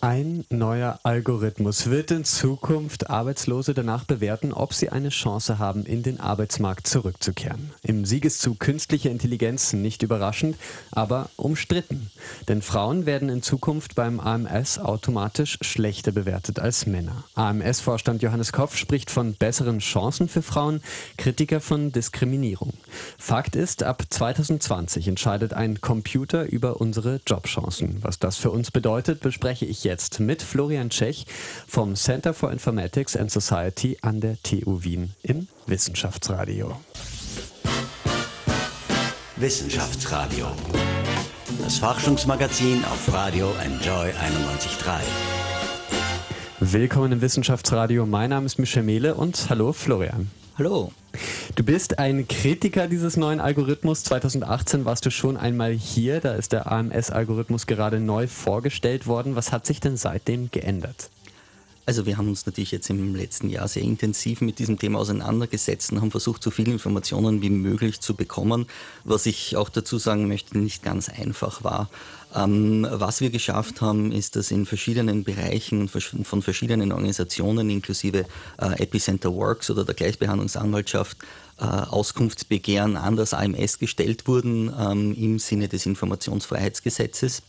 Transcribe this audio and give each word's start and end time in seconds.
Ein 0.00 0.44
neuer 0.50 1.00
Algorithmus 1.02 1.90
wird 1.90 2.12
in 2.12 2.24
Zukunft 2.24 3.10
Arbeitslose 3.10 3.74
danach 3.74 4.04
bewerten, 4.04 4.52
ob 4.52 4.72
sie 4.72 4.88
eine 4.90 5.08
Chance 5.08 5.58
haben, 5.58 5.84
in 5.84 6.04
den 6.04 6.20
Arbeitsmarkt 6.20 6.86
zurückzukehren. 6.86 7.72
Im 7.82 8.04
Siegeszug 8.04 8.60
künstlicher 8.60 9.10
Intelligenz 9.10 9.72
nicht 9.72 10.04
überraschend, 10.04 10.56
aber 10.92 11.28
umstritten. 11.34 12.08
Denn 12.46 12.62
Frauen 12.62 13.04
werden 13.04 13.28
in 13.28 13.42
Zukunft 13.42 13.96
beim 13.96 14.20
AMS 14.20 14.78
automatisch 14.78 15.58
schlechter 15.60 16.12
bewertet 16.12 16.60
als 16.60 16.86
Männer. 16.86 17.24
AMS-Vorstand 17.34 18.22
Johannes 18.22 18.52
Kopf 18.52 18.76
spricht 18.76 19.10
von 19.10 19.34
besseren 19.34 19.80
Chancen 19.80 20.28
für 20.28 20.42
Frauen, 20.42 20.82
Kritiker 21.16 21.60
von 21.60 21.90
Diskriminierung. 21.90 22.74
Fakt 23.18 23.56
ist, 23.56 23.82
ab 23.82 24.04
2020 24.08 25.08
entscheidet 25.08 25.52
ein 25.52 25.80
Computer 25.80 26.44
über 26.44 26.80
unsere 26.80 27.20
Jobchancen. 27.26 27.98
Was 28.02 28.20
das 28.20 28.36
für 28.36 28.52
uns 28.52 28.70
bedeutet, 28.70 29.20
bespreche 29.20 29.66
ich 29.66 29.79
jetzt 29.84 30.20
mit 30.20 30.42
Florian 30.42 30.90
Tschech 30.90 31.26
vom 31.66 31.94
Center 31.94 32.34
for 32.34 32.50
Informatics 32.52 33.16
and 33.16 33.30
Society 33.30 33.98
an 34.02 34.20
der 34.20 34.36
TU 34.42 34.82
Wien 34.82 35.14
im 35.22 35.48
Wissenschaftsradio. 35.66 36.80
Wissenschaftsradio. 39.36 40.46
Das 41.62 41.78
Forschungsmagazin 41.78 42.84
auf 42.84 43.12
Radio 43.12 43.54
Enjoy 43.64 44.10
91.3. 44.10 45.00
Willkommen 46.60 47.12
im 47.12 47.20
Wissenschaftsradio. 47.22 48.04
Mein 48.04 48.30
Name 48.30 48.46
ist 48.46 48.58
Michel 48.58 48.82
Mehle 48.82 49.14
und 49.14 49.48
hallo 49.48 49.72
Florian. 49.72 50.30
Hallo. 50.60 50.92
Du 51.54 51.64
bist 51.64 51.98
ein 51.98 52.28
Kritiker 52.28 52.86
dieses 52.86 53.16
neuen 53.16 53.40
Algorithmus. 53.40 54.04
2018 54.04 54.84
warst 54.84 55.06
du 55.06 55.10
schon 55.10 55.38
einmal 55.38 55.72
hier. 55.72 56.20
Da 56.20 56.34
ist 56.34 56.52
der 56.52 56.70
AMS-Algorithmus 56.70 57.66
gerade 57.66 57.98
neu 57.98 58.26
vorgestellt 58.26 59.06
worden. 59.06 59.36
Was 59.36 59.52
hat 59.52 59.64
sich 59.64 59.80
denn 59.80 59.96
seitdem 59.96 60.50
geändert? 60.50 61.08
Also 61.86 62.04
wir 62.04 62.18
haben 62.18 62.28
uns 62.28 62.44
natürlich 62.44 62.72
jetzt 62.72 62.90
im 62.90 63.14
letzten 63.14 63.48
Jahr 63.48 63.68
sehr 63.68 63.82
intensiv 63.82 64.42
mit 64.42 64.58
diesem 64.58 64.78
Thema 64.78 64.98
auseinandergesetzt 64.98 65.92
und 65.92 66.02
haben 66.02 66.10
versucht, 66.10 66.42
so 66.42 66.50
viele 66.50 66.72
Informationen 66.72 67.40
wie 67.40 67.48
möglich 67.48 68.00
zu 68.00 68.14
bekommen, 68.14 68.66
was 69.04 69.24
ich 69.24 69.56
auch 69.56 69.70
dazu 69.70 69.96
sagen 69.96 70.28
möchte, 70.28 70.58
nicht 70.58 70.82
ganz 70.82 71.08
einfach 71.08 71.64
war. 71.64 71.88
Ähm, 72.34 72.86
was 72.90 73.20
wir 73.20 73.30
geschafft 73.30 73.80
haben, 73.80 74.12
ist, 74.12 74.36
dass 74.36 74.50
in 74.50 74.66
verschiedenen 74.66 75.24
Bereichen 75.24 75.88
von 75.88 76.42
verschiedenen 76.42 76.92
Organisationen, 76.92 77.70
inklusive 77.70 78.26
äh, 78.60 78.82
Epicenter 78.82 79.34
Works 79.34 79.70
oder 79.70 79.84
der 79.84 79.94
Gleichbehandlungsanwaltschaft, 79.94 81.18
äh, 81.58 81.64
Auskunftsbegehren 81.64 82.96
an 82.96 83.16
das 83.16 83.34
AMS 83.34 83.78
gestellt 83.78 84.26
wurden 84.26 84.72
ähm, 84.78 85.14
im 85.14 85.38
Sinne 85.38 85.68
des 85.68 85.86
Informationsfreiheitsgesetzes 85.86 87.42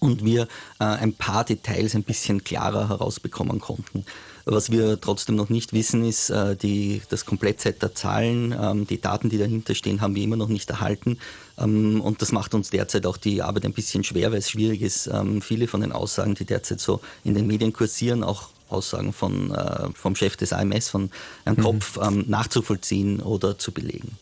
und 0.00 0.24
wir 0.24 0.42
äh, 0.80 0.84
ein 0.84 1.14
paar 1.14 1.44
Details 1.44 1.94
ein 1.94 2.02
bisschen 2.02 2.44
klarer 2.44 2.88
herausbekommen 2.88 3.60
konnten. 3.60 4.04
Was 4.50 4.70
wir 4.70 4.98
trotzdem 4.98 5.36
noch 5.36 5.50
nicht 5.50 5.74
wissen, 5.74 6.02
ist 6.04 6.30
äh, 6.30 6.56
die, 6.56 7.02
das 7.10 7.26
Komplettset 7.26 7.82
der 7.82 7.94
Zahlen. 7.94 8.56
Ähm, 8.58 8.86
die 8.86 8.98
Daten, 8.98 9.28
die 9.28 9.36
dahinter 9.36 9.74
stehen, 9.74 10.00
haben 10.00 10.14
wir 10.14 10.22
immer 10.22 10.36
noch 10.36 10.48
nicht 10.48 10.70
erhalten. 10.70 11.18
Ähm, 11.58 12.00
und 12.00 12.22
das 12.22 12.32
macht 12.32 12.54
uns 12.54 12.70
derzeit 12.70 13.04
auch 13.04 13.18
die 13.18 13.42
Arbeit 13.42 13.66
ein 13.66 13.74
bisschen 13.74 14.04
schwer, 14.04 14.32
weil 14.32 14.38
es 14.38 14.48
schwierig 14.48 14.80
ist, 14.80 15.06
ähm, 15.06 15.42
viele 15.42 15.68
von 15.68 15.82
den 15.82 15.92
Aussagen, 15.92 16.34
die 16.34 16.46
derzeit 16.46 16.80
so 16.80 17.00
in 17.24 17.34
den 17.34 17.46
Medien 17.46 17.74
kursieren, 17.74 18.24
auch 18.24 18.48
Aussagen 18.70 19.12
von, 19.12 19.50
äh, 19.50 19.90
vom 19.92 20.16
Chef 20.16 20.36
des 20.36 20.54
AMS, 20.54 20.88
von 20.88 21.10
Herrn 21.44 21.56
mhm. 21.56 21.62
Kopf, 21.62 21.98
ähm, 22.02 22.24
nachzuvollziehen 22.26 23.20
oder 23.20 23.58
zu 23.58 23.72
belegen. 23.72 24.16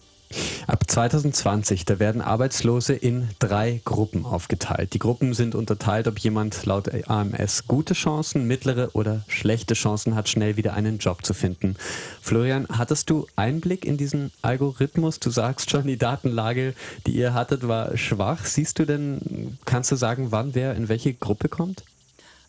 Ab 0.67 0.91
2020, 0.91 1.85
da 1.85 2.01
werden 2.01 2.21
Arbeitslose 2.21 2.93
in 2.93 3.29
drei 3.39 3.81
Gruppen 3.85 4.25
aufgeteilt. 4.25 4.95
Die 4.95 4.99
Gruppen 4.99 5.33
sind 5.33 5.55
unterteilt, 5.55 6.09
ob 6.09 6.19
jemand 6.19 6.67
laut 6.67 6.91
AMS 7.09 7.69
gute 7.69 7.95
Chancen, 7.95 8.47
mittlere 8.47 8.91
oder 8.95 9.23
schlechte 9.29 9.75
Chancen 9.75 10.17
hat, 10.17 10.29
schnell 10.29 10.57
wieder 10.57 10.75
einen 10.75 10.99
Job 10.99 11.25
zu 11.25 11.35
finden. 11.35 11.77
Florian, 12.21 12.67
hattest 12.71 13.11
du 13.11 13.27
Einblick 13.37 13.85
in 13.85 13.97
diesen 13.97 14.33
Algorithmus? 14.43 15.21
Du 15.21 15.31
sagst 15.31 15.71
schon, 15.71 15.87
die 15.87 15.99
Datenlage, 15.99 16.75
die 17.07 17.13
ihr 17.13 17.33
hattet, 17.33 17.69
war 17.69 17.97
schwach. 17.97 18.45
Siehst 18.45 18.79
du 18.81 18.85
denn, 18.85 19.59
kannst 19.65 19.93
du 19.93 19.97
sagen, 19.97 20.33
wann 20.33 20.55
wer 20.55 20.75
in 20.75 20.89
welche 20.89 21.15
Gruppe 21.15 21.49
kommt? 21.49 21.85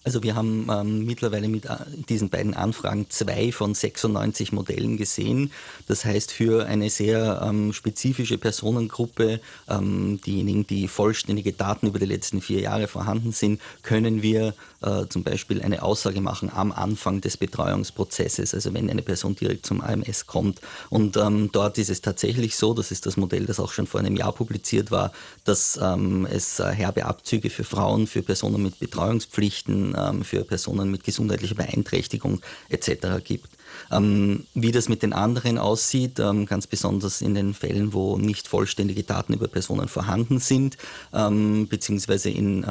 Also 0.08 0.24
wir 0.24 0.36
haben 0.36 0.70
ähm, 0.72 1.06
mittlerweile 1.06 1.50
mit 1.50 1.66
äh, 1.66 1.76
diesen 2.08 2.30
beiden 2.30 2.54
Anfragen 2.54 3.08
zwei 3.10 3.52
von 3.52 3.74
96 3.74 4.54
Modellen 4.54 4.96
gesehen. 4.96 5.52
Das 5.90 6.06
heißt, 6.06 6.32
für 6.32 6.66
eine 6.66 6.90
sehr 6.90 7.42
ähm, 7.46 7.74
spezifische 7.74 8.38
Personengruppe, 8.38 9.42
ähm, 9.68 10.22
diejenigen, 10.26 10.66
die 10.66 10.88
vollständige 10.88 11.52
Daten 11.52 11.88
über 11.88 12.00
die 12.00 12.06
letzten 12.06 12.40
vier 12.40 12.62
Jahre 12.62 12.88
vorhanden 12.88 13.34
sind, 13.34 13.60
können 13.84 14.22
wir 14.22 14.54
äh, 14.82 15.08
zum 15.10 15.24
Beispiel 15.24 15.62
eine 15.62 15.82
Aussage 15.82 16.22
machen 16.22 16.52
am 16.54 16.72
Anfang 16.72 17.22
des 17.22 17.38
Betreuungsprozesses, 17.38 18.54
also 18.54 18.74
wenn 18.74 18.90
eine 18.90 19.02
Person 19.02 19.36
direkt 19.36 19.66
zum 19.66 19.82
AMS 19.82 20.28
kommt. 20.28 20.62
Und 20.90 21.18
ähm, 21.18 21.50
dort 21.52 21.78
ist 21.78 21.90
es 21.90 22.02
tatsächlich 22.02 22.56
so, 22.56 22.74
das 22.74 22.92
ist 22.92 23.06
das 23.06 23.18
Modell, 23.18 23.46
das 23.46 23.60
auch 23.60 23.72
schon 23.72 23.88
vor 23.88 24.00
einem 24.00 24.16
Jahr 24.16 24.34
publiziert 24.34 24.92
war, 24.92 25.12
dass 25.46 25.80
ähm, 25.82 26.28
es 26.32 26.60
äh, 26.60 26.72
herbe 26.72 27.06
Abzüge 27.06 27.50
für 27.50 27.64
Frauen, 27.64 28.08
für 28.08 28.22
Personen 28.22 28.62
mit 28.62 28.80
Betreuungspflichten, 28.80 29.96
ähm, 29.98 30.24
für 30.24 30.44
Personen 30.44 30.92
mit 30.92 31.04
gesundheitlicher 31.04 31.56
Beeinträchtigung 31.56 32.42
etc. 32.70 33.24
gibt. 33.24 33.57
Ähm, 33.92 34.46
wie 34.54 34.72
das 34.72 34.90
mit 34.90 35.04
den 35.04 35.14
anderen 35.14 35.58
aussieht, 35.58 36.20
ähm, 36.20 36.46
ganz 36.46 36.68
besonders 36.68 37.22
in 37.22 37.36
den 37.36 37.54
Fällen, 37.54 37.94
wo 37.94 38.18
nicht 38.18 38.48
vollständige 38.48 39.04
Daten 39.04 39.34
über 39.34 39.48
Personen 39.48 39.88
vorhanden 39.88 40.40
sind, 40.40 40.78
ähm, 41.14 41.68
beziehungsweise 41.68 42.30
in 42.30 42.66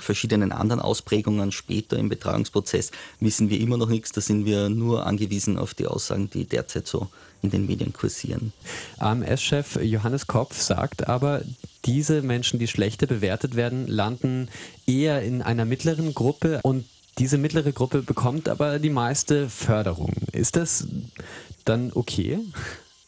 verschiedenen 0.00 0.52
anderen 0.52 0.80
Ausprägungen 0.80 1.52
später 1.52 1.98
im 1.98 2.08
Betreuungsprozess, 2.08 2.90
wissen 3.20 3.50
wir 3.50 3.60
immer 3.60 3.76
noch 3.76 3.88
nichts. 3.88 4.12
Da 4.12 4.20
sind 4.20 4.44
wir 4.44 4.68
nur 4.68 5.06
angewiesen 5.06 5.58
auf 5.58 5.74
die 5.74 5.86
Aussagen, 5.86 6.30
die 6.30 6.44
derzeit 6.44 6.86
so 6.86 7.08
in 7.42 7.50
den 7.50 7.66
Medien 7.66 7.92
kursieren. 7.92 8.52
AMS-Chef 8.98 9.76
Johannes 9.82 10.26
Kopf 10.26 10.60
sagt 10.60 11.08
aber, 11.08 11.42
diese 11.84 12.22
Menschen, 12.22 12.58
die 12.58 12.68
schlechter 12.68 13.06
bewertet 13.06 13.56
werden, 13.56 13.88
landen 13.88 14.48
eher 14.86 15.22
in 15.22 15.42
einer 15.42 15.64
mittleren 15.64 16.14
Gruppe 16.14 16.60
und 16.62 16.84
diese 17.18 17.38
mittlere 17.38 17.72
Gruppe 17.72 18.02
bekommt 18.02 18.48
aber 18.48 18.78
die 18.78 18.90
meiste 18.90 19.48
Förderung. 19.48 20.12
Ist 20.32 20.56
das 20.56 20.86
dann 21.64 21.92
okay? 21.94 22.38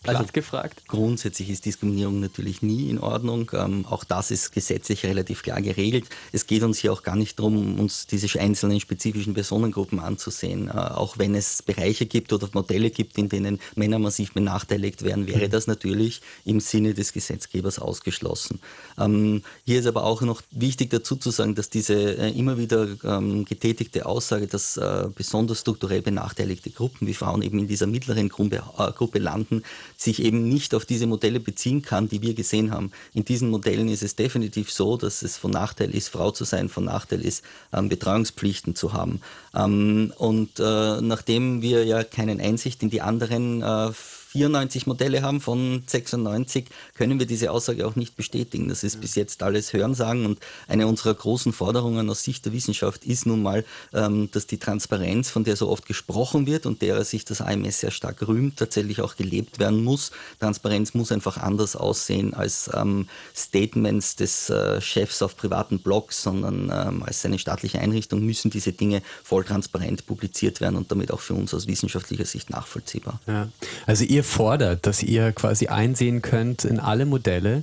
Platt 0.04 0.16
also 0.16 0.32
gefragt. 0.32 0.82
Grundsätzlich 0.86 1.50
ist 1.50 1.64
Diskriminierung 1.64 2.20
natürlich 2.20 2.62
nie 2.62 2.90
in 2.90 2.98
Ordnung. 2.98 3.50
Ähm, 3.54 3.86
auch 3.88 4.04
das 4.04 4.30
ist 4.30 4.52
gesetzlich 4.52 5.04
relativ 5.04 5.42
klar 5.42 5.60
geregelt. 5.60 6.04
Es 6.32 6.46
geht 6.46 6.62
uns 6.62 6.78
hier 6.78 6.92
auch 6.92 7.02
gar 7.02 7.16
nicht 7.16 7.38
darum, 7.38 7.78
uns 7.80 8.06
diese 8.06 8.38
einzelnen 8.38 8.80
spezifischen 8.80 9.34
Personengruppen 9.34 9.98
anzusehen. 9.98 10.68
Äh, 10.68 10.72
auch 10.72 11.18
wenn 11.18 11.34
es 11.34 11.62
Bereiche 11.62 12.06
gibt 12.06 12.32
oder 12.32 12.48
Modelle 12.52 12.90
gibt, 12.90 13.18
in 13.18 13.28
denen 13.28 13.60
Männer 13.74 13.98
massiv 13.98 14.32
benachteiligt 14.32 15.02
werden, 15.02 15.26
wäre 15.26 15.46
mhm. 15.46 15.50
das 15.50 15.66
natürlich 15.66 16.20
im 16.44 16.60
Sinne 16.60 16.94
des 16.94 17.12
Gesetzgebers 17.12 17.78
ausgeschlossen. 17.78 18.60
Ähm, 18.98 19.42
hier 19.64 19.80
ist 19.80 19.86
aber 19.86 20.04
auch 20.04 20.22
noch 20.22 20.42
wichtig 20.50 20.90
dazu 20.90 21.16
zu 21.16 21.30
sagen, 21.30 21.54
dass 21.54 21.70
diese 21.70 21.94
äh, 21.94 22.30
immer 22.30 22.58
wieder 22.58 22.88
ähm, 23.04 23.44
getätigte 23.44 24.06
Aussage, 24.06 24.46
dass 24.46 24.76
äh, 24.76 25.08
besonders 25.14 25.60
strukturell 25.60 26.02
benachteiligte 26.02 26.70
Gruppen 26.70 27.06
wie 27.06 27.14
Frauen 27.14 27.42
eben 27.42 27.58
in 27.58 27.68
dieser 27.68 27.86
mittleren 27.86 28.28
Gruppe, 28.28 28.62
äh, 28.78 28.92
Gruppe 28.92 29.18
landen, 29.18 29.62
sich 29.96 30.22
eben 30.22 30.48
nicht 30.48 30.74
auf 30.74 30.84
diese 30.84 31.06
Modelle 31.06 31.40
beziehen 31.40 31.82
kann, 31.82 32.08
die 32.08 32.22
wir 32.22 32.34
gesehen 32.34 32.70
haben. 32.70 32.90
In 33.12 33.24
diesen 33.24 33.50
Modellen 33.50 33.88
ist 33.88 34.02
es 34.02 34.16
definitiv 34.16 34.72
so, 34.72 34.96
dass 34.96 35.22
es 35.22 35.36
von 35.36 35.50
Nachteil 35.50 35.94
ist, 35.94 36.08
Frau 36.08 36.30
zu 36.30 36.44
sein, 36.44 36.68
von 36.68 36.84
Nachteil 36.84 37.20
ist, 37.20 37.44
ähm, 37.72 37.88
Betreuungspflichten 37.88 38.74
zu 38.74 38.92
haben. 38.92 39.20
Ähm, 39.54 40.12
und 40.16 40.58
äh, 40.58 41.00
nachdem 41.00 41.62
wir 41.62 41.84
ja 41.84 42.04
keine 42.04 42.42
Einsicht 42.42 42.82
in 42.82 42.90
die 42.90 43.00
anderen 43.00 43.62
äh, 43.62 43.90
94 44.34 44.88
Modelle 44.88 45.22
haben 45.22 45.40
von 45.40 45.84
96, 45.86 46.66
können 46.94 47.20
wir 47.20 47.26
diese 47.26 47.52
Aussage 47.52 47.86
auch 47.86 47.94
nicht 47.94 48.16
bestätigen. 48.16 48.68
Das 48.68 48.82
ist 48.82 49.00
bis 49.00 49.14
jetzt 49.14 49.44
alles 49.44 49.72
Hörensagen 49.72 50.26
und 50.26 50.40
eine 50.66 50.88
unserer 50.88 51.14
großen 51.14 51.52
Forderungen 51.52 52.10
aus 52.10 52.24
Sicht 52.24 52.44
der 52.44 52.52
Wissenschaft 52.52 53.04
ist 53.04 53.26
nun 53.26 53.44
mal, 53.44 53.64
ähm, 53.92 54.28
dass 54.32 54.48
die 54.48 54.58
Transparenz, 54.58 55.30
von 55.30 55.44
der 55.44 55.54
so 55.54 55.68
oft 55.68 55.86
gesprochen 55.86 56.48
wird 56.48 56.66
und 56.66 56.82
derer 56.82 57.04
sich 57.04 57.24
das 57.24 57.40
AMS 57.40 57.78
sehr 57.78 57.92
stark 57.92 58.26
rühmt, 58.26 58.56
tatsächlich 58.56 59.00
auch 59.02 59.14
gelebt 59.14 59.60
werden 59.60 59.84
muss. 59.84 60.10
Transparenz 60.40 60.94
muss 60.94 61.12
einfach 61.12 61.36
anders 61.36 61.76
aussehen 61.76 62.34
als 62.34 62.68
ähm, 62.74 63.08
Statements 63.36 64.16
des 64.16 64.50
äh, 64.50 64.80
Chefs 64.80 65.22
auf 65.22 65.36
privaten 65.36 65.78
Blogs, 65.78 66.24
sondern 66.24 66.72
ähm, 66.74 67.04
als 67.04 67.24
eine 67.24 67.38
staatliche 67.38 67.78
Einrichtung 67.78 68.26
müssen 68.26 68.50
diese 68.50 68.72
Dinge 68.72 69.00
voll 69.22 69.44
transparent 69.44 70.06
publiziert 70.06 70.60
werden 70.60 70.74
und 70.74 70.90
damit 70.90 71.12
auch 71.12 71.20
für 71.20 71.34
uns 71.34 71.54
aus 71.54 71.68
wissenschaftlicher 71.68 72.24
Sicht 72.24 72.50
nachvollziehbar. 72.50 73.20
Ja. 73.28 73.48
Also 73.86 74.02
ihr 74.04 74.23
fordert, 74.24 74.86
dass 74.86 75.02
ihr 75.02 75.32
quasi 75.32 75.68
einsehen 75.68 76.22
könnt 76.22 76.64
in 76.64 76.80
alle 76.80 77.06
Modelle. 77.06 77.62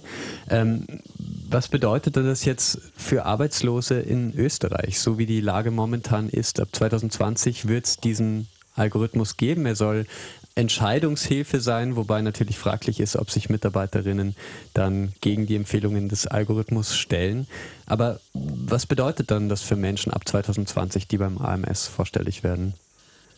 Ähm, 0.50 0.86
was 1.50 1.68
bedeutet 1.68 2.16
das 2.16 2.46
jetzt 2.46 2.80
für 2.96 3.26
Arbeitslose 3.26 4.00
in 4.00 4.34
Österreich, 4.34 5.00
so 5.00 5.18
wie 5.18 5.26
die 5.26 5.42
Lage 5.42 5.72
momentan 5.72 6.30
ist? 6.30 6.62
Ab 6.62 6.70
2020 6.72 7.68
wird 7.68 7.88
es 7.88 7.98
diesen 7.98 8.48
Algorithmus 8.76 9.36
geben. 9.36 9.66
Er 9.66 9.76
soll 9.76 10.06
Entscheidungshilfe 10.56 11.62
sein, 11.62 11.96
wobei 11.96 12.22
natürlich 12.22 12.58
fraglich 12.58 13.00
ist, 13.00 13.16
ob 13.16 13.32
sich 13.32 13.50
Mitarbeiterinnen 13.50 14.36
dann 14.74 15.14
gegen 15.22 15.48
die 15.48 15.56
Empfehlungen 15.56 16.10
des 16.10 16.28
Algorithmus 16.28 16.96
stellen. 16.96 17.48
Aber 17.86 18.20
was 18.34 18.86
bedeutet 18.86 19.32
dann 19.32 19.50
das 19.50 19.62
für 19.62 19.76
Menschen 19.76 20.14
ab 20.14 20.28
2020, 20.28 21.08
die 21.08 21.18
beim 21.18 21.38
AMS 21.38 21.88
vorstellig 21.88 22.44
werden? 22.44 22.74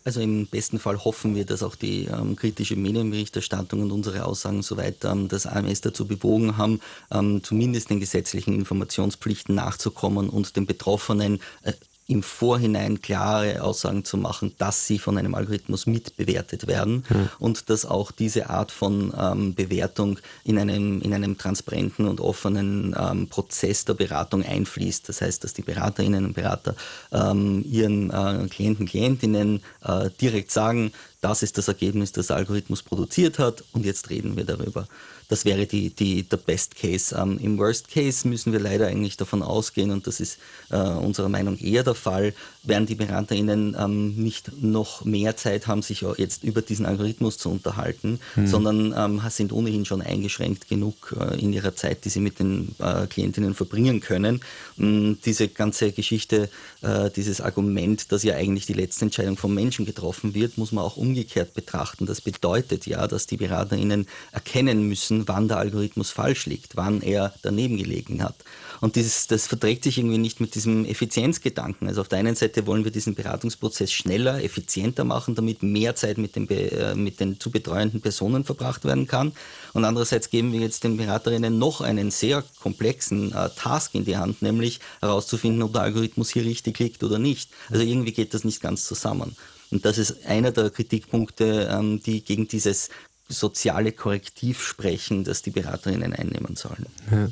Also 0.05 0.19
im 0.19 0.47
besten 0.47 0.79
Fall 0.79 1.03
hoffen 1.03 1.35
wir, 1.35 1.45
dass 1.45 1.63
auch 1.63 1.75
die 1.75 2.05
ähm, 2.05 2.35
kritische 2.35 2.75
Medienberichterstattung 2.75 3.81
und 3.81 3.91
unsere 3.91 4.25
Aussagen 4.25 4.61
soweit 4.61 5.05
ähm, 5.05 5.29
das 5.29 5.45
AMS 5.45 5.81
dazu 5.81 6.05
bewogen 6.05 6.57
haben, 6.57 6.81
ähm, 7.11 7.41
zumindest 7.43 7.89
den 7.89 7.99
gesetzlichen 7.99 8.53
Informationspflichten 8.53 9.55
nachzukommen 9.55 10.29
und 10.29 10.55
den 10.55 10.65
Betroffenen 10.65 11.39
äh, 11.61 11.73
im 12.07 12.21
Vorhinein 12.21 13.01
klare 13.01 13.63
Aussagen 13.63 14.03
zu 14.03 14.17
machen, 14.17 14.53
dass 14.57 14.87
sie 14.87 14.99
von 14.99 15.17
einem 15.17 15.35
Algorithmus 15.35 15.85
mitbewertet 15.85 16.67
werden 16.67 17.05
mhm. 17.09 17.29
und 17.39 17.69
dass 17.69 17.85
auch 17.85 18.11
diese 18.11 18.49
Art 18.49 18.71
von 18.71 19.13
ähm, 19.17 19.55
Bewertung 19.55 20.19
in 20.43 20.57
einem, 20.57 21.01
in 21.01 21.13
einem 21.13 21.37
transparenten 21.37 22.07
und 22.07 22.19
offenen 22.19 22.95
ähm, 22.99 23.29
Prozess 23.29 23.85
der 23.85 23.93
Beratung 23.93 24.43
einfließt. 24.43 25.07
Das 25.07 25.21
heißt, 25.21 25.43
dass 25.43 25.53
die 25.53 25.61
Beraterinnen 25.61 26.25
und 26.25 26.33
Berater 26.33 26.75
ähm, 27.11 27.63
ihren 27.69 28.09
äh, 28.09 28.47
Klienten, 28.49 28.85
Klientinnen 28.85 29.61
äh, 29.83 30.09
direkt 30.19 30.51
sagen, 30.51 30.91
das 31.23 31.41
ist 31.41 31.57
das 31.57 31.69
Ergebnis, 31.69 32.11
das 32.11 32.27
der 32.27 32.35
Algorithmus 32.35 32.83
produziert 32.83 33.39
hat 33.39 33.63
und 33.71 33.85
jetzt 33.85 34.09
reden 34.09 34.35
wir 34.35 34.43
darüber. 34.43 34.87
Das 35.29 35.45
wäre 35.45 35.65
die, 35.65 35.89
die, 35.89 36.23
der 36.23 36.37
Best 36.37 36.75
Case. 36.75 37.15
Ähm, 37.17 37.39
Im 37.41 37.57
Worst 37.57 37.89
Case 37.89 38.27
müssen 38.27 38.51
wir 38.51 38.59
leider 38.59 38.87
eigentlich 38.87 39.17
davon 39.17 39.41
ausgehen, 39.41 39.91
und 39.91 40.05
das 40.05 40.19
ist 40.19 40.37
äh, 40.69 40.77
unserer 40.77 41.29
Meinung 41.29 41.57
eher 41.57 41.83
der 41.83 41.95
Fall, 41.95 42.33
werden 42.63 42.85
die 42.85 42.95
BeraterInnen 42.95 43.75
ähm, 43.79 44.15
nicht 44.15 44.61
noch 44.61 45.05
mehr 45.05 45.35
Zeit 45.35 45.67
haben, 45.67 45.81
sich 45.81 46.05
jetzt 46.17 46.43
über 46.43 46.61
diesen 46.61 46.85
Algorithmus 46.85 47.37
zu 47.37 47.49
unterhalten, 47.49 48.19
mhm. 48.35 48.47
sondern 48.47 48.93
ähm, 48.95 49.21
sind 49.29 49.51
ohnehin 49.51 49.85
schon 49.85 50.01
eingeschränkt 50.01 50.67
genug 50.67 51.15
äh, 51.19 51.39
in 51.39 51.51
ihrer 51.51 51.75
Zeit, 51.75 52.05
die 52.05 52.09
sie 52.09 52.19
mit 52.19 52.39
den 52.39 52.75
äh, 52.79 53.07
Klientinnen 53.07 53.53
verbringen 53.53 54.01
können. 54.01 54.41
Und 54.77 55.19
diese 55.25 55.47
ganze 55.47 55.91
Geschichte, 55.91 56.49
äh, 56.81 57.09
dieses 57.09 57.41
Argument, 57.41 58.11
dass 58.11 58.23
ja 58.23 58.35
eigentlich 58.35 58.65
die 58.65 58.73
letzte 58.73 59.05
Entscheidung 59.05 59.37
vom 59.37 59.53
Menschen 59.53 59.85
getroffen 59.85 60.33
wird, 60.33 60.57
muss 60.57 60.71
man 60.71 60.83
auch 60.83 60.97
umgekehrt 61.13 61.53
betrachten. 61.53 62.07
Das 62.07 62.21
bedeutet 62.21 62.87
ja, 62.87 63.07
dass 63.07 63.27
die 63.27 63.37
BeraterInnen 63.37 64.07
erkennen 64.31 64.87
müssen, 64.87 65.27
wann 65.27 65.47
der 65.47 65.57
Algorithmus 65.57 66.09
falsch 66.09 66.47
liegt, 66.47 66.75
wann 66.75 67.01
er 67.01 67.33
daneben 67.43 67.77
gelegen 67.77 68.23
hat. 68.23 68.35
Und 68.81 68.95
dieses, 68.95 69.27
das 69.27 69.47
verträgt 69.47 69.83
sich 69.83 69.97
irgendwie 69.97 70.17
nicht 70.17 70.41
mit 70.41 70.55
diesem 70.55 70.85
Effizienzgedanken. 70.85 71.87
Also 71.87 72.01
auf 72.01 72.09
der 72.09 72.19
einen 72.19 72.35
Seite 72.35 72.65
wollen 72.67 72.83
wir 72.83 72.91
diesen 72.91 73.15
Beratungsprozess 73.15 73.93
schneller, 73.93 74.43
effizienter 74.43 75.05
machen, 75.05 75.35
damit 75.35 75.63
mehr 75.63 75.95
Zeit 75.95 76.17
mit 76.17 76.35
den, 76.35 76.49
äh, 76.49 76.95
mit 76.95 77.19
den 77.19 77.39
zu 77.39 77.51
betreuenden 77.51 78.01
Personen 78.01 78.43
verbracht 78.43 78.83
werden 78.83 79.07
kann. 79.07 79.31
Und 79.73 79.85
andererseits 79.85 80.29
geben 80.29 80.51
wir 80.51 80.59
jetzt 80.59 80.83
den 80.83 80.97
Beraterinnen 80.97 81.57
noch 81.57 81.79
einen 81.79 82.11
sehr 82.11 82.43
komplexen 82.59 83.31
äh, 83.31 83.49
Task 83.55 83.93
in 83.95 84.03
die 84.03 84.17
Hand, 84.17 84.41
nämlich 84.41 84.79
herauszufinden, 84.99 85.61
ob 85.61 85.73
der 85.73 85.83
Algorithmus 85.83 86.31
hier 86.31 86.43
richtig 86.43 86.79
liegt 86.79 87.03
oder 87.03 87.19
nicht. 87.19 87.51
Also 87.69 87.83
irgendwie 87.83 88.11
geht 88.11 88.33
das 88.33 88.43
nicht 88.43 88.59
ganz 88.59 88.85
zusammen. 88.85 89.37
Und 89.73 89.85
das 89.85 89.97
ist 89.97 90.25
einer 90.27 90.51
der 90.51 90.69
Kritikpunkte, 90.69 91.67
ähm, 91.71 92.01
die 92.03 92.23
gegen 92.23 92.47
dieses 92.47 92.89
soziale 93.27 93.91
Korrektiv 93.91 94.61
sprechen, 94.61 95.23
das 95.23 95.41
die 95.41 95.49
Beraterinnen 95.49 96.13
einnehmen 96.13 96.55
sollen. 96.55 96.85
Ja. 97.11 97.29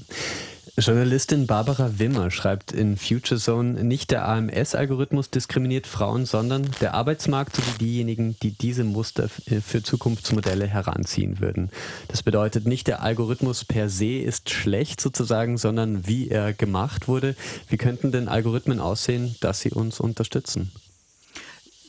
Journalistin 0.77 1.47
Barbara 1.47 1.99
Wimmer 1.99 2.31
schreibt 2.31 2.71
in 2.71 2.95
Future 2.97 3.39
Zone, 3.39 3.83
nicht 3.83 4.09
der 4.09 4.27
AMS-Algorithmus 4.27 5.29
diskriminiert 5.29 5.85
Frauen, 5.85 6.25
sondern 6.25 6.71
der 6.79 6.93
Arbeitsmarkt 6.93 7.57
sowie 7.57 7.77
diejenigen, 7.79 8.37
die 8.41 8.51
diese 8.51 8.85
Muster 8.85 9.27
für 9.29 9.83
Zukunftsmodelle 9.83 10.65
heranziehen 10.65 11.41
würden. 11.41 11.69
Das 12.07 12.23
bedeutet, 12.23 12.65
nicht 12.65 12.87
der 12.87 13.03
Algorithmus 13.03 13.65
per 13.65 13.89
se 13.89 14.19
ist 14.19 14.49
schlecht 14.49 15.01
sozusagen, 15.01 15.57
sondern 15.57 16.07
wie 16.07 16.29
er 16.29 16.53
gemacht 16.53 17.07
wurde. 17.07 17.35
Wie 17.67 17.77
könnten 17.77 18.11
denn 18.11 18.29
Algorithmen 18.29 18.79
aussehen, 18.79 19.35
dass 19.41 19.59
sie 19.59 19.71
uns 19.71 19.99
unterstützen? 19.99 20.71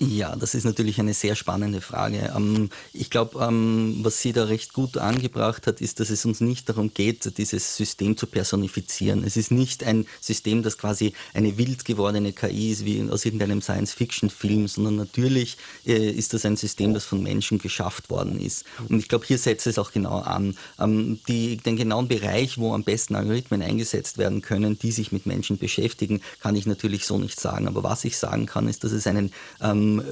Ja, 0.09 0.35
das 0.35 0.57
ist 0.57 0.65
natürlich 0.65 0.99
eine 0.99 1.15
sehr 1.15 1.37
spannende 1.37 1.81
Frage. 1.81 2.33
Ähm, 2.37 2.71
ich 2.93 3.09
glaube, 3.09 3.39
ähm, 3.39 4.01
was 4.03 4.21
sie 4.21 4.33
da 4.33 4.45
recht 4.45 4.73
gut 4.73 4.97
angebracht 4.97 5.69
hat, 5.69 5.81
ist, 5.81 6.01
dass 6.01 6.11
es 6.11 6.25
uns 6.25 6.41
nicht 6.41 6.69
darum 6.69 6.93
geht, 6.93 7.39
dieses 7.39 7.77
System 7.77 8.17
zu 8.17 8.27
personifizieren. 8.27 9.23
Es 9.23 9.37
ist 9.37 9.53
nicht 9.53 9.85
ein 9.85 10.07
System, 10.21 10.65
das 10.65 10.77
quasi 10.77 11.13
eine 11.35 11.57
wild 11.57 11.85
gewordene 11.85 12.33
KI 12.33 12.73
ist, 12.73 12.85
wie 12.85 13.09
aus 13.09 13.25
irgendeinem 13.25 13.63
Science-Fiction-Film, 13.63 14.67
sondern 14.67 14.97
natürlich 14.97 15.57
äh, 15.87 16.11
ist 16.11 16.35
das 16.35 16.45
ein 16.47 16.57
System, 16.57 16.95
das 16.95 17.05
von 17.05 17.23
Menschen 17.23 17.59
geschafft 17.59 18.11
worden 18.11 18.41
ist. 18.41 18.65
Und 18.89 18.99
ich 18.99 19.07
glaube, 19.07 19.25
hier 19.25 19.39
setzt 19.39 19.69
es 19.69 19.79
auch 19.79 19.93
genau 19.93 20.19
an. 20.19 20.57
Ähm, 20.81 21.21
die, 21.29 21.59
den 21.59 21.77
genauen 21.77 22.09
Bereich, 22.09 22.59
wo 22.59 22.75
am 22.75 22.83
besten 22.83 23.15
Algorithmen 23.15 23.63
eingesetzt 23.63 24.19
werden 24.19 24.43
können, 24.43 24.77
die 24.81 24.91
sich 24.91 25.13
mit 25.13 25.27
Menschen 25.27 25.59
beschäftigen, 25.59 26.23
kann 26.41 26.57
ich 26.57 26.67
natürlich 26.67 27.07
so 27.07 27.19
nicht 27.19 27.39
sagen. 27.39 27.69
Aber 27.69 27.85
was 27.85 28.05
ich 28.05 28.17
sagen 28.17 28.47
kann, 28.47 28.67
ist, 28.67 28.83
dass 28.83 28.91
es 28.91 29.07
einen 29.07 29.33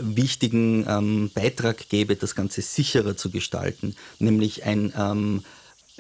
wichtigen 0.01 0.85
ähm, 0.89 1.31
Beitrag 1.33 1.89
gäbe, 1.89 2.17
das 2.17 2.35
Ganze 2.35 2.61
sicherer 2.61 3.17
zu 3.17 3.31
gestalten, 3.31 3.95
nämlich 4.19 4.65
ein 4.65 4.93
ähm, 4.99 5.45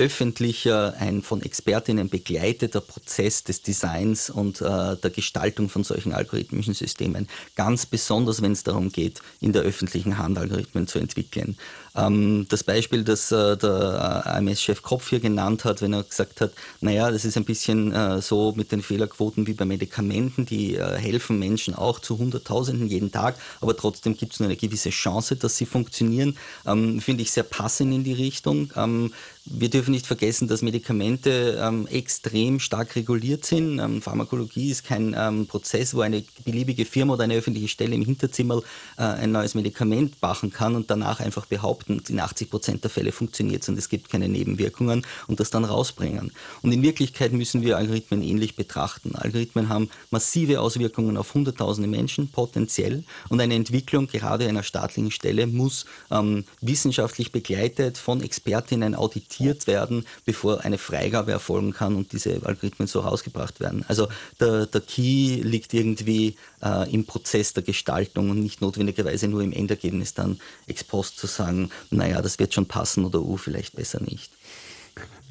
öffentlicher, 0.00 0.94
ein 0.99 1.23
von 1.23 1.43
Expertinnen 1.43 2.08
begleiteter 2.08 2.81
Prozess 2.81 3.44
des 3.44 3.62
Designs 3.62 4.31
und 4.31 4.62
äh, 4.62 4.97
der 4.97 5.11
Gestaltung 5.14 5.69
von 5.69 5.85
solchen 5.85 6.12
algorithmischen 6.12 6.73
Systemen. 6.73 7.29
Ganz 7.55 7.85
besonders, 7.85 8.41
wenn 8.41 8.52
es 8.52 8.64
darum 8.64 8.91
geht, 8.91 9.20
in 9.41 9.52
der 9.52 9.62
öffentlichen 9.62 10.17
Hand 10.17 10.38
Algorithmen 10.38 10.87
zu 10.87 10.99
entwickeln. 10.99 11.58
Ähm, 11.94 12.47
das 12.49 12.64
Beispiel, 12.64 13.05
das 13.05 13.31
äh, 13.32 13.56
der 13.56 14.26
AMS-Chef 14.26 14.82
Kopf 14.82 15.11
hier 15.11 15.20
genannt 15.20 15.64
hat, 15.64 15.82
wenn 15.82 15.93
er 15.93 16.05
gesagt 16.05 16.41
hat, 16.41 16.53
naja, 16.81 17.11
das 17.11 17.25
ist 17.25 17.37
ein 17.37 17.44
bisschen 17.44 17.93
äh, 17.93 18.23
so 18.23 18.53
mit 18.56 18.73
den 18.73 18.82
Fehlerquoten 18.82 19.46
wie 19.46 19.55
bei 19.55 19.64
Medikamenten, 19.64 20.46
die 20.46 20.76
äh, 20.76 20.96
helfen 20.96 21.38
Menschen 21.38 21.75
auch 21.75 21.99
zu 21.99 22.17
Hunderttausenden 22.17 22.88
jeden 22.88 23.12
Tag, 23.12 23.37
aber 23.61 23.76
trotzdem 23.76 24.17
gibt 24.17 24.32
es 24.32 24.41
nur 24.41 24.49
eine 24.49 24.56
gewisse 24.56 24.91
Chance, 24.91 25.37
dass 25.37 25.56
sie 25.56 25.67
funktionieren, 25.67 26.38
ähm, 26.64 27.00
finde 27.00 27.23
ich 27.23 27.32
sehr 27.32 27.43
passend 27.43 27.93
in 27.93 28.05
die 28.05 28.14
Richtung. 28.14 28.73
Ähm, 28.76 29.12
wir 29.47 29.71
dürfen 29.71 29.93
nicht 29.93 30.07
vergessen, 30.07 30.49
dass 30.49 30.61
Medikamente 30.61 31.59
ähm, 31.63 31.87
extrem 31.87 32.61
stark 32.61 32.95
reguliert 32.95 33.45
sind. 33.45 33.79
Ähm, 33.79 34.03
Pharmakologie 34.03 34.71
ist 34.71 34.85
kein 34.85 35.17
ähm, 35.19 35.47
Prozess, 35.47 35.95
wo 35.95 36.03
eine 36.03 36.23
beliebige 36.45 36.85
Firma 36.85 37.15
oder 37.15 37.25
eine 37.25 37.35
öffentliche 37.35 37.69
Stelle 37.69 37.95
im 37.95 38.05
Hinterzimmer 38.05 38.63
äh, 38.99 39.03
ein 39.03 39.33
neues 39.33 39.55
Medikament 39.55 40.21
machen 40.21 40.53
kann 40.53 40.77
und 40.77 40.91
danach 40.91 41.21
einfach 41.21 41.47
behaupten, 41.47 42.03
in 42.09 42.21
80 42.21 42.51
Prozent 42.51 42.85
der 42.85 42.91
Fälle 42.91 43.13
funktioniert 43.13 43.63
es 43.63 43.69
und 43.69 43.79
es 43.79 43.89
gibt 43.89 44.11
keine 44.11 44.29
Nebenwirkungen 44.29 45.07
und 45.27 45.41
das 45.41 45.51
dann 45.51 45.65
rausbringen. 45.65 46.33
Und 46.61 46.73
in 46.73 46.83
Wirklichkeit 46.83 47.33
müssen 47.33 47.63
wir 47.63 47.79
Algorithmen 47.79 48.23
ähnlich 48.23 48.57
betrachten. 48.57 49.15
Algorithmen 49.15 49.71
haben 49.71 49.89
massive 50.11 50.61
Auswirkungen 50.61 51.17
auf 51.17 51.33
hunderttausende 51.33 51.89
Menschen 51.89 52.29
potenziell 52.29 53.05
und 53.31 53.41
eine 53.41 53.55
Entwicklung 53.55 54.07
gerade 54.07 54.47
einer 54.49 54.63
staatlichen 54.63 55.11
Stelle 55.11 55.47
muss 55.47 55.87
ähm, 56.11 56.44
wissenschaftlich 56.61 57.32
begleitet 57.32 57.97
von 57.97 58.23
Expertinnen 58.23 58.94
auditiert 58.94 59.30
testiert 59.31 59.67
werden, 59.67 60.05
bevor 60.25 60.60
eine 60.60 60.79
Freigabe 60.79 61.32
erfolgen 61.32 61.72
kann 61.72 61.96
und 61.96 62.13
diese 62.13 62.41
Algorithmen 62.44 62.89
so 62.89 63.01
rausgebracht 63.01 63.60
werden. 63.60 63.84
Also 63.89 64.08
der, 64.39 64.67
der 64.67 64.81
Key 64.81 65.41
liegt 65.43 65.72
irgendwie 65.72 66.37
äh, 66.63 66.93
im 66.93 67.05
Prozess 67.05 67.53
der 67.53 67.63
Gestaltung 67.63 68.31
und 68.31 68.41
nicht 68.41 68.60
notwendigerweise 68.60 69.29
nur 69.29 69.43
im 69.43 69.53
Endergebnis 69.53 70.15
dann 70.15 70.41
ex 70.67 70.84
post 70.84 71.19
zu 71.19 71.27
sagen, 71.27 71.70
naja, 71.91 72.20
das 72.20 72.39
wird 72.39 72.55
schon 72.55 72.67
passen 72.67 73.05
oder 73.05 73.20
uh, 73.20 73.37
vielleicht 73.37 73.77
besser 73.77 74.03
nicht. 74.03 74.31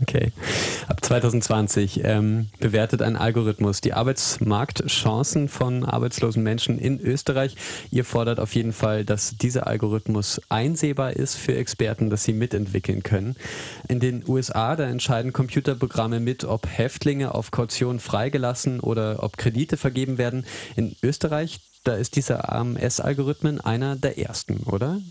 Okay. 0.02 0.32
Ab 0.88 1.04
2020 1.04 2.06
ähm, 2.06 2.48
bewertet 2.60 3.02
ein 3.02 3.18
Algorithmus 3.18 3.82
die 3.82 3.94
Arbeitsmarktchancen 3.94 5.50
von 5.50 5.84
arbeitslosen 5.84 6.42
Menschen 6.42 6.80
in 6.80 7.02
Österreich. 7.02 7.56
Ihr 7.92 8.06
fordert 8.06 8.40
auf 8.40 8.56
jeden 8.56 8.72
Fall, 8.72 9.04
dass 9.04 9.36
dieser 9.36 9.68
Algorithmus 9.68 10.42
einsehbar 10.48 11.14
ist 11.14 11.36
für 11.36 11.56
Experten, 11.56 12.10
dass 12.10 12.24
sie 12.24 12.34
mitentwickeln 12.34 13.04
können. 13.04 13.36
In 13.90 14.00
den 14.00 14.24
USA, 14.26 14.78
da 14.78 14.86
entscheiden 14.86 15.34
Computerprogramme 15.34 16.22
mit, 16.22 16.46
ob 16.46 16.68
Häftlinge 16.68 17.36
auf 17.36 17.52
Kaution 17.52 18.00
freigelassen 18.00 18.80
oder 18.80 19.22
ob 19.22 19.38
Kredite 19.38 19.76
vergeben 19.76 20.18
werden. 20.18 20.46
In 20.78 20.96
Österreich, 21.04 21.60
da 21.84 21.96
ist 21.96 22.16
dieser 22.16 22.54
AMS-Algorithmen 22.54 23.60
einer 23.60 23.98
der 23.98 24.18
ersten, 24.18 24.64
oder? 24.64 25.02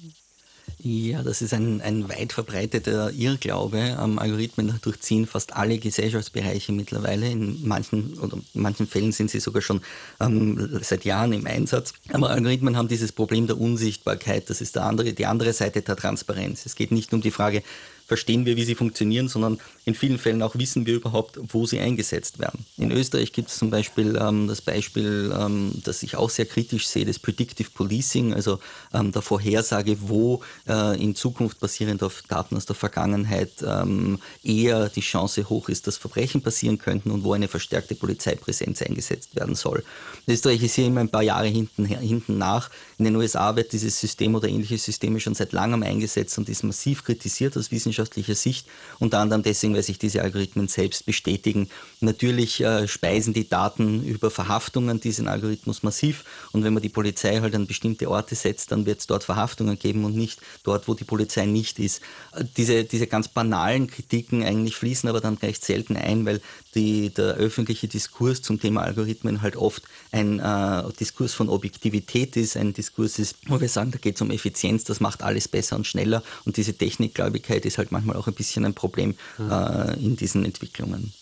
Ja, 0.80 1.22
das 1.22 1.42
ist 1.42 1.52
ein, 1.54 1.80
ein 1.80 2.08
weit 2.08 2.32
verbreiteter 2.32 3.12
Irrglaube. 3.12 3.96
Ähm, 4.00 4.18
Algorithmen 4.18 4.78
durchziehen 4.80 5.26
fast 5.26 5.54
alle 5.56 5.78
Gesellschaftsbereiche 5.78 6.72
mittlerweile. 6.72 7.28
In 7.28 7.66
manchen, 7.66 8.18
oder 8.18 8.38
in 8.54 8.62
manchen 8.62 8.87
Fällen 8.87 9.12
sind 9.12 9.30
sie 9.30 9.40
sogar 9.40 9.62
schon 9.62 9.80
ähm, 10.20 10.78
seit 10.82 11.04
Jahren 11.04 11.32
im 11.32 11.46
Einsatz. 11.46 11.94
Aber 12.12 12.30
Algorithmen 12.30 12.76
haben 12.76 12.88
dieses 12.88 13.12
Problem 13.12 13.46
der 13.46 13.60
Unsichtbarkeit. 13.60 14.48
Das 14.50 14.60
ist 14.60 14.76
der 14.76 14.84
andere, 14.84 15.12
die 15.12 15.26
andere 15.26 15.52
Seite 15.52 15.82
der 15.82 15.96
Transparenz. 15.96 16.64
Es 16.64 16.76
geht 16.76 16.92
nicht 16.92 17.12
um 17.12 17.20
die 17.20 17.32
Frage, 17.32 17.62
verstehen 18.09 18.47
wir, 18.47 18.57
wie 18.57 18.65
sie 18.65 18.75
funktionieren, 18.75 19.29
sondern 19.29 19.59
in 19.85 19.95
vielen 19.95 20.19
Fällen 20.19 20.43
auch 20.43 20.57
wissen 20.57 20.87
wir 20.87 20.95
überhaupt, 20.95 21.38
wo 21.53 21.67
sie 21.67 21.79
eingesetzt 21.79 22.38
werden. 22.38 22.65
In 22.79 22.91
Österreich 22.91 23.33
gibt 23.33 23.50
es 23.50 23.59
zum 23.59 23.71
Beispiel 23.71 24.19
ähm, 24.21 24.49
das 24.49 24.62
Beispiel, 24.62 25.33
ähm, 25.38 25.73
das 25.85 26.03
ich 26.03 26.17
auch 26.17 26.31
sehr 26.31 26.47
kritisch 26.47 26.88
sehe, 26.88 27.05
das 27.05 27.19
Predictive 27.19 27.69
Policing, 27.71 28.33
also 28.33 28.61
ähm, 28.95 29.12
der 29.12 29.21
Vorhersage, 29.21 29.99
wo 30.00 30.43
äh, 30.67 31.00
in 31.00 31.15
Zukunft 31.15 31.61
basierend 31.61 32.03
auf 32.03 32.23
Daten 32.29 32.57
aus 32.57 32.65
der 32.65 32.77
Vergangenheit 32.77 33.53
ähm, 33.62 34.19
eher 34.43 34.88
die 34.88 35.03
Chance 35.03 35.50
hoch 35.50 35.69
ist, 35.69 35.87
dass 35.87 35.99
Verbrechen 35.99 36.41
passieren 36.41 36.79
könnten 36.79 37.11
und 37.11 37.25
wo 37.25 37.35
eine 37.35 37.47
verstärkte 37.47 37.95
Polizeipräsenz 37.95 38.81
eingesetzt 38.81 39.37
werden 39.37 39.55
soll. 39.55 39.85
Österreich 40.27 40.62
ist 40.62 40.77
hier 40.77 40.87
immer 40.87 41.00
ein 41.00 41.11
paar 41.11 41.23
Jahre 41.23 41.49
hinten, 41.49 41.85
hinten 41.85 42.38
nach. 42.38 42.71
In 42.97 43.05
den 43.05 43.17
USA 43.17 43.55
wird 43.55 43.73
dieses 43.73 44.00
System 44.00 44.35
oder 44.35 44.49
ähnliche 44.49 44.79
Systeme 44.79 45.21
schon 45.21 45.35
seit 45.35 45.53
langem 45.53 45.83
eingesetzt 45.83 46.38
und 46.38 46.49
ist 46.49 46.65
massiv 46.65 47.05
kritisiert 47.05 47.57
aus 47.59 47.71
wissenschaftlicher 47.99 48.35
Sicht, 48.35 48.67
unter 48.99 49.19
anderem 49.19 49.43
deswegen, 49.43 49.75
weil 49.75 49.83
sich 49.83 49.99
diese 49.99 50.23
Algorithmen 50.23 50.69
selbst 50.69 51.07
bestätigen. 51.07 51.69
Natürlich 52.00 52.61
äh, 52.61 52.87
speisen 52.87 53.35
die 53.35 53.49
Daten 53.49 54.05
über 54.05 54.31
Verhaftungen 54.31 55.00
diesen 55.00 55.28
Algorithmus 55.28 55.83
massiv 55.83 56.25
und 56.52 56.64
wenn 56.64 56.75
man 56.75 56.83
die 56.83 56.88
Polizei 56.88 57.40
halt 57.40 57.55
an 57.55 57.67
bestimmte 57.67 58.11
Orte 58.11 58.35
setzt, 58.35 58.73
dann 58.73 58.87
wird 58.87 59.00
es 59.00 59.07
dort 59.07 59.25
Verhaftungen 59.25 59.78
geben 59.78 60.05
und 60.05 60.17
nicht 60.17 60.40
dort, 60.62 60.88
wo 60.88 60.95
die 60.95 61.05
Polizei 61.05 61.47
nicht 61.47 61.78
ist. 61.78 62.00
Äh, 62.35 62.45
diese, 62.57 62.85
diese 62.85 63.07
ganz 63.07 63.28
banalen 63.28 63.88
Kritiken 63.88 64.43
eigentlich 64.43 64.76
fließen 64.76 65.09
aber 65.09 65.21
dann 65.21 65.35
recht 65.35 65.64
selten 65.64 65.97
ein, 65.97 66.25
weil 66.25 66.40
die, 66.75 67.11
der 67.11 67.35
öffentliche 67.35 67.88
Diskurs 67.88 68.43
zum 68.43 68.61
Thema 68.61 68.83
Algorithmen 68.83 69.43
halt 69.43 69.57
oft 69.57 69.83
ein 70.12 70.38
äh, 70.38 70.93
Diskurs 71.00 71.35
von 71.35 71.49
Objektivität 71.49 72.37
ist, 72.37 72.57
ein 72.57 72.73
Diskurs 72.73 73.19
ist, 73.19 73.37
wo 73.47 73.61
wir 73.61 73.69
sagen, 73.69 73.90
da 73.90 73.99
geht 73.99 74.17
es 74.17 74.23
um 74.23 74.31
Effizienz, 74.31 74.85
das 74.85 75.00
macht 75.00 75.23
alles 75.23 75.49
besser 75.49 75.76
und 75.76 75.87
schneller 75.87 76.23
und 76.45 76.57
diese 76.57 76.75
Technikgläubigkeit 76.75 77.64
ist 77.67 77.78
halt 77.88 77.92
manchmal 77.92 78.16
auch 78.16 78.26
ein 78.26 78.35
bisschen 78.35 78.64
ein 78.64 78.75
Problem 78.75 79.14
äh, 79.38 79.99
in 79.99 80.16
diesen 80.16 80.45
Entwicklungen. 80.45 81.12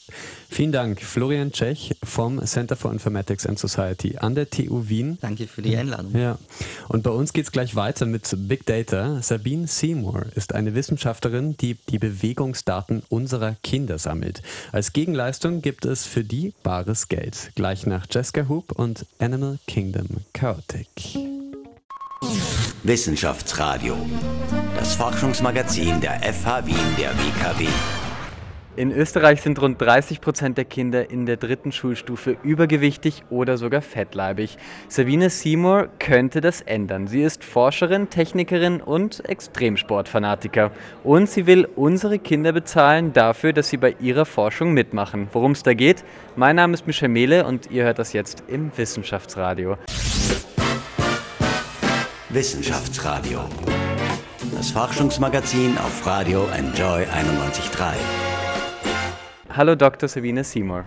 Vielen 0.48 0.70
Dank, 0.72 1.02
Florian 1.02 1.50
Tschech 1.50 1.96
vom 2.04 2.44
Center 2.46 2.76
for 2.76 2.92
Informatics 2.92 3.46
and 3.46 3.58
Society 3.58 4.16
an 4.18 4.34
der 4.34 4.48
TU 4.48 4.88
Wien. 4.88 5.18
Danke 5.20 5.48
für 5.48 5.62
die 5.62 5.76
Einladung. 5.76 6.16
Ja. 6.16 6.38
Und 6.88 7.02
bei 7.02 7.10
uns 7.10 7.32
geht 7.32 7.44
es 7.44 7.52
gleich 7.52 7.74
weiter 7.74 8.06
mit 8.06 8.32
Big 8.48 8.64
Data. 8.66 9.20
Sabine 9.22 9.66
Seymour 9.66 10.26
ist 10.34 10.54
eine 10.54 10.74
Wissenschaftlerin, 10.74 11.56
die 11.56 11.76
die 11.88 11.98
Bewegungsdaten 11.98 13.02
unserer 13.08 13.56
Kinder 13.62 13.98
sammelt. 13.98 14.42
Als 14.70 14.92
Gegenleistung 14.92 15.60
gibt 15.60 15.84
es 15.84 16.06
für 16.06 16.22
die 16.22 16.52
bares 16.62 17.08
Geld. 17.08 17.50
Gleich 17.56 17.86
nach 17.86 18.06
Jessica 18.10 18.48
Hoop 18.48 18.72
und 18.72 19.06
Animal 19.18 19.58
Kingdom 19.66 20.06
Chaotic. 20.32 20.88
Wissenschaftsradio. 22.86 23.96
Das 24.76 24.94
Forschungsmagazin 24.94 26.00
der 26.00 26.20
FH 26.22 26.66
Wien 26.66 26.76
der 26.96 27.10
WKW. 27.10 27.66
In 28.76 28.92
Österreich 28.92 29.42
sind 29.42 29.60
rund 29.60 29.80
30 29.80 30.20
Prozent 30.20 30.56
der 30.56 30.66
Kinder 30.66 31.10
in 31.10 31.26
der 31.26 31.36
dritten 31.36 31.72
Schulstufe 31.72 32.36
übergewichtig 32.44 33.24
oder 33.28 33.56
sogar 33.56 33.82
fettleibig. 33.82 34.56
Sabine 34.88 35.30
Seymour 35.30 35.88
könnte 35.98 36.40
das 36.40 36.60
ändern. 36.60 37.08
Sie 37.08 37.22
ist 37.22 37.42
Forscherin, 37.42 38.08
Technikerin 38.08 38.80
und 38.80 39.28
Extremsportfanatiker. 39.28 40.70
Und 41.02 41.28
sie 41.28 41.46
will 41.46 41.66
unsere 41.74 42.20
Kinder 42.20 42.52
bezahlen 42.52 43.12
dafür, 43.12 43.52
dass 43.52 43.68
sie 43.68 43.78
bei 43.78 43.96
ihrer 43.98 44.26
Forschung 44.26 44.74
mitmachen. 44.74 45.26
Worum 45.32 45.52
es 45.52 45.64
da 45.64 45.74
geht? 45.74 46.04
Mein 46.36 46.54
Name 46.56 46.74
ist 46.74 46.86
Michel 46.86 47.08
Mehle 47.08 47.46
und 47.46 47.70
ihr 47.70 47.84
hört 47.84 47.98
das 47.98 48.12
jetzt 48.12 48.44
im 48.46 48.70
Wissenschaftsradio. 48.76 49.76
Wissenschaftsradio. 52.28 53.38
Das 54.52 54.72
Forschungsmagazin 54.72 55.78
auf 55.78 56.04
Radio 56.04 56.48
Enjoy 56.56 57.04
91.3. 57.04 57.94
Hallo 59.50 59.76
Dr. 59.76 60.08
Sabine 60.08 60.42
Seymour. 60.42 60.84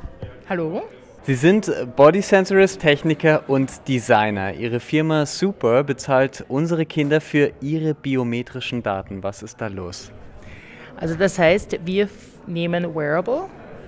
Hallo. 0.49 0.81
Sie 1.23 1.35
sind 1.35 1.71
Body 1.95 2.21
Sensorist, 2.21 2.81
Techniker 2.81 3.45
und 3.47 3.87
Designer. 3.87 4.53
Ihre 4.53 4.81
Firma 4.81 5.25
Super 5.25 5.85
bezahlt 5.85 6.43
unsere 6.49 6.85
Kinder 6.85 7.21
für 7.21 7.53
ihre 7.61 7.93
biometrischen 7.93 8.83
Daten. 8.83 9.23
Was 9.23 9.41
ist 9.41 9.61
da 9.61 9.67
los? 9.67 10.11
Also 10.97 11.15
das 11.15 11.39
heißt, 11.39 11.79
wir 11.85 12.09
nehmen 12.47 12.93
Wearable, 12.93 13.43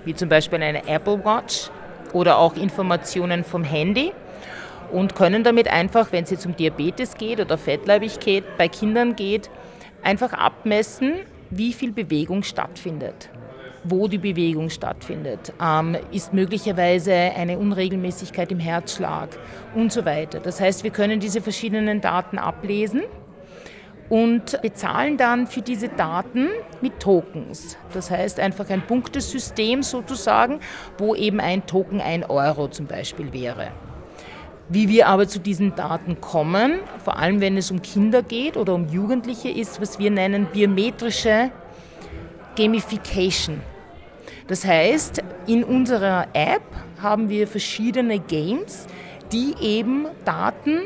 wie 0.06 0.14
zum 0.14 0.30
Beispiel 0.30 0.62
eine 0.62 0.88
Apple 0.88 1.22
Watch 1.22 1.70
oder 2.14 2.38
auch 2.38 2.56
Informationen 2.56 3.44
vom 3.44 3.62
Handy 3.62 4.12
und 4.92 5.14
können 5.14 5.42
damit 5.42 5.68
einfach, 5.68 6.12
wenn 6.12 6.24
es 6.24 6.30
jetzt 6.30 6.46
um 6.46 6.54
Diabetes 6.54 7.14
geht 7.14 7.40
oder 7.40 7.58
Fettleibigkeit 7.58 8.44
bei 8.58 8.68
Kindern 8.68 9.16
geht, 9.16 9.50
einfach 10.02 10.32
abmessen, 10.32 11.14
wie 11.50 11.72
viel 11.72 11.92
Bewegung 11.92 12.42
stattfindet 12.42 13.30
wo 13.84 14.08
die 14.08 14.18
Bewegung 14.18 14.70
stattfindet, 14.70 15.52
ähm, 15.60 15.96
ist 16.12 16.32
möglicherweise 16.32 17.12
eine 17.12 17.58
Unregelmäßigkeit 17.58 18.52
im 18.52 18.60
Herzschlag 18.60 19.30
und 19.74 19.92
so 19.92 20.04
weiter. 20.04 20.40
Das 20.40 20.60
heißt, 20.60 20.84
wir 20.84 20.90
können 20.90 21.20
diese 21.20 21.40
verschiedenen 21.40 22.00
Daten 22.00 22.38
ablesen 22.38 23.02
und 24.08 24.60
bezahlen 24.62 25.16
dann 25.16 25.46
für 25.46 25.62
diese 25.62 25.88
Daten 25.88 26.48
mit 26.80 27.00
Tokens. 27.00 27.76
Das 27.92 28.10
heißt 28.10 28.38
einfach 28.40 28.68
ein 28.70 28.82
Punktesystem 28.82 29.82
sozusagen, 29.82 30.60
wo 30.98 31.14
eben 31.14 31.40
ein 31.40 31.66
Token 31.66 32.00
ein 32.00 32.24
Euro 32.24 32.68
zum 32.68 32.86
Beispiel 32.86 33.32
wäre. 33.32 33.68
Wie 34.72 34.88
wir 34.88 35.08
aber 35.08 35.28
zu 35.28 35.38
diesen 35.38 35.74
Daten 35.74 36.18
kommen, 36.22 36.78
vor 37.04 37.18
allem 37.18 37.42
wenn 37.42 37.58
es 37.58 37.70
um 37.70 37.82
Kinder 37.82 38.22
geht 38.22 38.56
oder 38.56 38.74
um 38.74 38.88
Jugendliche, 38.88 39.50
ist, 39.50 39.82
was 39.82 39.98
wir 39.98 40.10
nennen 40.10 40.46
biometrische 40.50 41.50
Gamification. 42.56 43.60
Das 44.48 44.64
heißt, 44.64 45.22
in 45.46 45.62
unserer 45.62 46.26
App 46.32 46.62
haben 47.02 47.28
wir 47.28 47.46
verschiedene 47.46 48.18
Games, 48.18 48.86
die 49.30 49.54
eben 49.60 50.06
Daten 50.24 50.80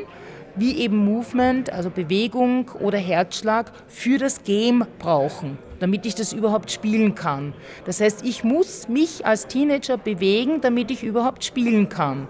wie 0.57 0.79
eben 0.79 0.97
Movement, 0.97 1.71
also 1.71 1.89
Bewegung 1.89 2.71
oder 2.81 2.97
Herzschlag 2.97 3.71
für 3.87 4.17
das 4.17 4.43
Game 4.43 4.85
brauchen, 4.99 5.57
damit 5.79 6.05
ich 6.05 6.15
das 6.15 6.33
überhaupt 6.33 6.71
spielen 6.71 7.15
kann. 7.15 7.53
Das 7.85 8.01
heißt, 8.01 8.25
ich 8.25 8.43
muss 8.43 8.89
mich 8.89 9.25
als 9.25 9.47
Teenager 9.47 9.97
bewegen, 9.97 10.59
damit 10.59 10.91
ich 10.91 11.03
überhaupt 11.03 11.45
spielen 11.45 11.87
kann. 11.87 12.27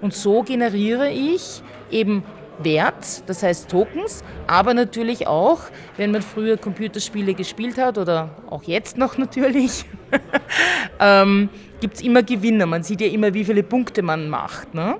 Und 0.00 0.14
so 0.14 0.42
generiere 0.42 1.10
ich 1.10 1.62
eben 1.90 2.22
Wert, 2.62 3.22
das 3.26 3.42
heißt 3.42 3.70
Tokens, 3.70 4.22
aber 4.46 4.74
natürlich 4.74 5.26
auch, 5.26 5.60
wenn 5.96 6.10
man 6.10 6.22
früher 6.22 6.56
Computerspiele 6.56 7.34
gespielt 7.34 7.78
hat 7.78 7.98
oder 7.98 8.30
auch 8.50 8.62
jetzt 8.64 8.98
noch 8.98 9.16
natürlich, 9.18 9.84
ähm, 11.00 11.48
gibt 11.80 11.96
es 11.96 12.02
immer 12.02 12.22
Gewinner. 12.22 12.66
Man 12.66 12.82
sieht 12.82 13.00
ja 13.00 13.08
immer, 13.08 13.32
wie 13.34 13.44
viele 13.44 13.62
Punkte 13.62 14.02
man 14.02 14.28
macht. 14.28 14.74
Ne? 14.74 14.96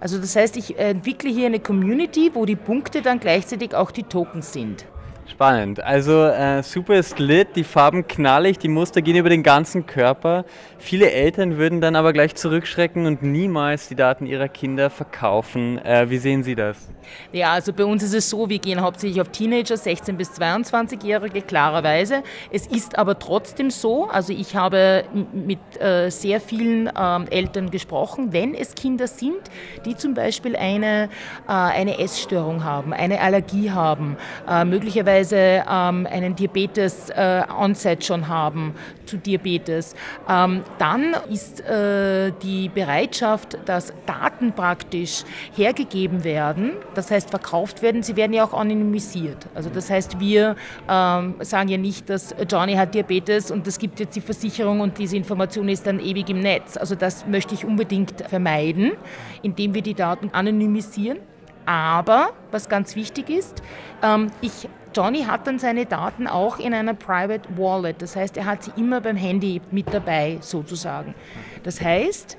Also 0.00 0.18
das 0.18 0.36
heißt, 0.36 0.56
ich 0.56 0.78
entwickle 0.78 1.30
hier 1.30 1.46
eine 1.46 1.60
Community, 1.60 2.30
wo 2.32 2.46
die 2.46 2.56
Punkte 2.56 3.02
dann 3.02 3.20
gleichzeitig 3.20 3.74
auch 3.74 3.90
die 3.90 4.04
Tokens 4.04 4.52
sind. 4.52 4.86
Spannend. 5.32 5.82
Also 5.82 6.26
äh, 6.26 6.62
super 6.62 6.96
ist 6.96 7.18
lit, 7.18 7.56
die 7.56 7.64
Farben 7.64 8.06
knallig, 8.06 8.58
die 8.58 8.68
Muster 8.68 9.00
gehen 9.00 9.16
über 9.16 9.30
den 9.30 9.42
ganzen 9.42 9.86
Körper. 9.86 10.44
Viele 10.78 11.10
Eltern 11.10 11.56
würden 11.56 11.80
dann 11.80 11.96
aber 11.96 12.12
gleich 12.12 12.34
zurückschrecken 12.34 13.06
und 13.06 13.22
niemals 13.22 13.88
die 13.88 13.94
Daten 13.94 14.26
ihrer 14.26 14.48
Kinder 14.48 14.90
verkaufen. 14.90 15.78
Äh, 15.78 16.10
wie 16.10 16.18
sehen 16.18 16.42
Sie 16.42 16.54
das? 16.54 16.76
Ja, 17.32 17.52
also 17.52 17.72
bei 17.72 17.84
uns 17.84 18.02
ist 18.02 18.14
es 18.14 18.28
so, 18.28 18.50
wir 18.50 18.58
gehen 18.58 18.82
hauptsächlich 18.82 19.22
auf 19.22 19.30
Teenager, 19.30 19.76
16 19.76 20.18
bis 20.18 20.32
22-Jährige, 20.32 21.40
klarerweise. 21.40 22.22
Es 22.50 22.66
ist 22.66 22.98
aber 22.98 23.18
trotzdem 23.18 23.70
so, 23.70 24.08
also 24.08 24.34
ich 24.34 24.54
habe 24.54 25.04
mit 25.32 25.60
äh, 25.80 26.10
sehr 26.10 26.40
vielen 26.40 26.90
ähm, 26.98 27.26
Eltern 27.30 27.70
gesprochen, 27.70 28.32
wenn 28.32 28.54
es 28.54 28.74
Kinder 28.74 29.06
sind, 29.06 29.40
die 29.86 29.96
zum 29.96 30.12
Beispiel 30.12 30.56
eine, 30.56 31.08
äh, 31.48 31.52
eine 31.52 31.98
Essstörung 31.98 32.64
haben, 32.64 32.92
eine 32.92 33.20
Allergie 33.20 33.70
haben, 33.70 34.16
äh, 34.46 34.64
möglicherweise 35.22 35.64
ähm, 35.68 36.06
einen 36.10 36.34
Diabetes-Onset 36.34 38.00
äh, 38.00 38.04
schon 38.04 38.28
haben 38.28 38.74
zu 39.06 39.16
Diabetes, 39.16 39.94
ähm, 40.28 40.62
dann 40.78 41.14
ist 41.30 41.60
äh, 41.60 42.32
die 42.42 42.68
Bereitschaft, 42.68 43.58
dass 43.66 43.92
Daten 44.06 44.52
praktisch 44.52 45.24
hergegeben 45.54 46.24
werden, 46.24 46.72
das 46.94 47.10
heißt 47.10 47.30
verkauft 47.30 47.82
werden, 47.82 48.02
sie 48.02 48.16
werden 48.16 48.32
ja 48.32 48.44
auch 48.44 48.54
anonymisiert. 48.54 49.46
Also 49.54 49.70
das 49.70 49.90
heißt, 49.90 50.18
wir 50.20 50.56
ähm, 50.88 51.34
sagen 51.40 51.68
ja 51.68 51.78
nicht, 51.78 52.08
dass 52.08 52.34
Johnny 52.50 52.74
hat 52.74 52.94
Diabetes 52.94 53.50
und 53.50 53.66
es 53.66 53.78
gibt 53.78 54.00
jetzt 54.00 54.16
die 54.16 54.20
Versicherung 54.20 54.80
und 54.80 54.98
diese 54.98 55.16
Information 55.16 55.68
ist 55.68 55.86
dann 55.86 56.00
ewig 56.00 56.28
im 56.30 56.40
Netz. 56.40 56.76
Also 56.76 56.94
das 56.94 57.26
möchte 57.26 57.54
ich 57.54 57.64
unbedingt 57.64 58.22
vermeiden, 58.28 58.92
indem 59.42 59.74
wir 59.74 59.82
die 59.82 59.94
Daten 59.94 60.30
anonymisieren. 60.32 61.18
Aber 61.64 62.30
was 62.50 62.68
ganz 62.68 62.96
wichtig 62.96 63.30
ist, 63.30 63.62
ähm, 64.02 64.30
ich 64.40 64.68
Johnny 64.94 65.24
hat 65.24 65.46
dann 65.46 65.58
seine 65.58 65.86
Daten 65.86 66.26
auch 66.26 66.58
in 66.58 66.74
einer 66.74 66.94
Private 66.94 67.48
Wallet. 67.56 68.00
Das 68.02 68.16
heißt, 68.16 68.36
er 68.36 68.46
hat 68.46 68.64
sie 68.64 68.72
immer 68.76 69.00
beim 69.00 69.16
Handy 69.16 69.60
mit 69.70 69.92
dabei, 69.92 70.38
sozusagen. 70.40 71.14
Das 71.62 71.80
heißt, 71.80 72.36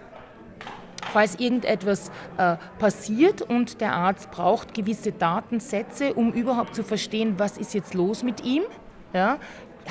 falls 1.11 1.39
irgendetwas 1.39 2.11
äh, 2.37 2.57
passiert 2.79 3.41
und 3.41 3.81
der 3.81 3.93
Arzt 3.93 4.31
braucht 4.31 4.73
gewisse 4.73 5.11
Datensätze, 5.11 6.13
um 6.13 6.31
überhaupt 6.31 6.75
zu 6.75 6.83
verstehen, 6.83 7.35
was 7.37 7.57
ist 7.57 7.73
jetzt 7.73 7.93
los 7.93 8.23
mit 8.23 8.43
ihm, 8.43 8.63
ja, 9.13 9.37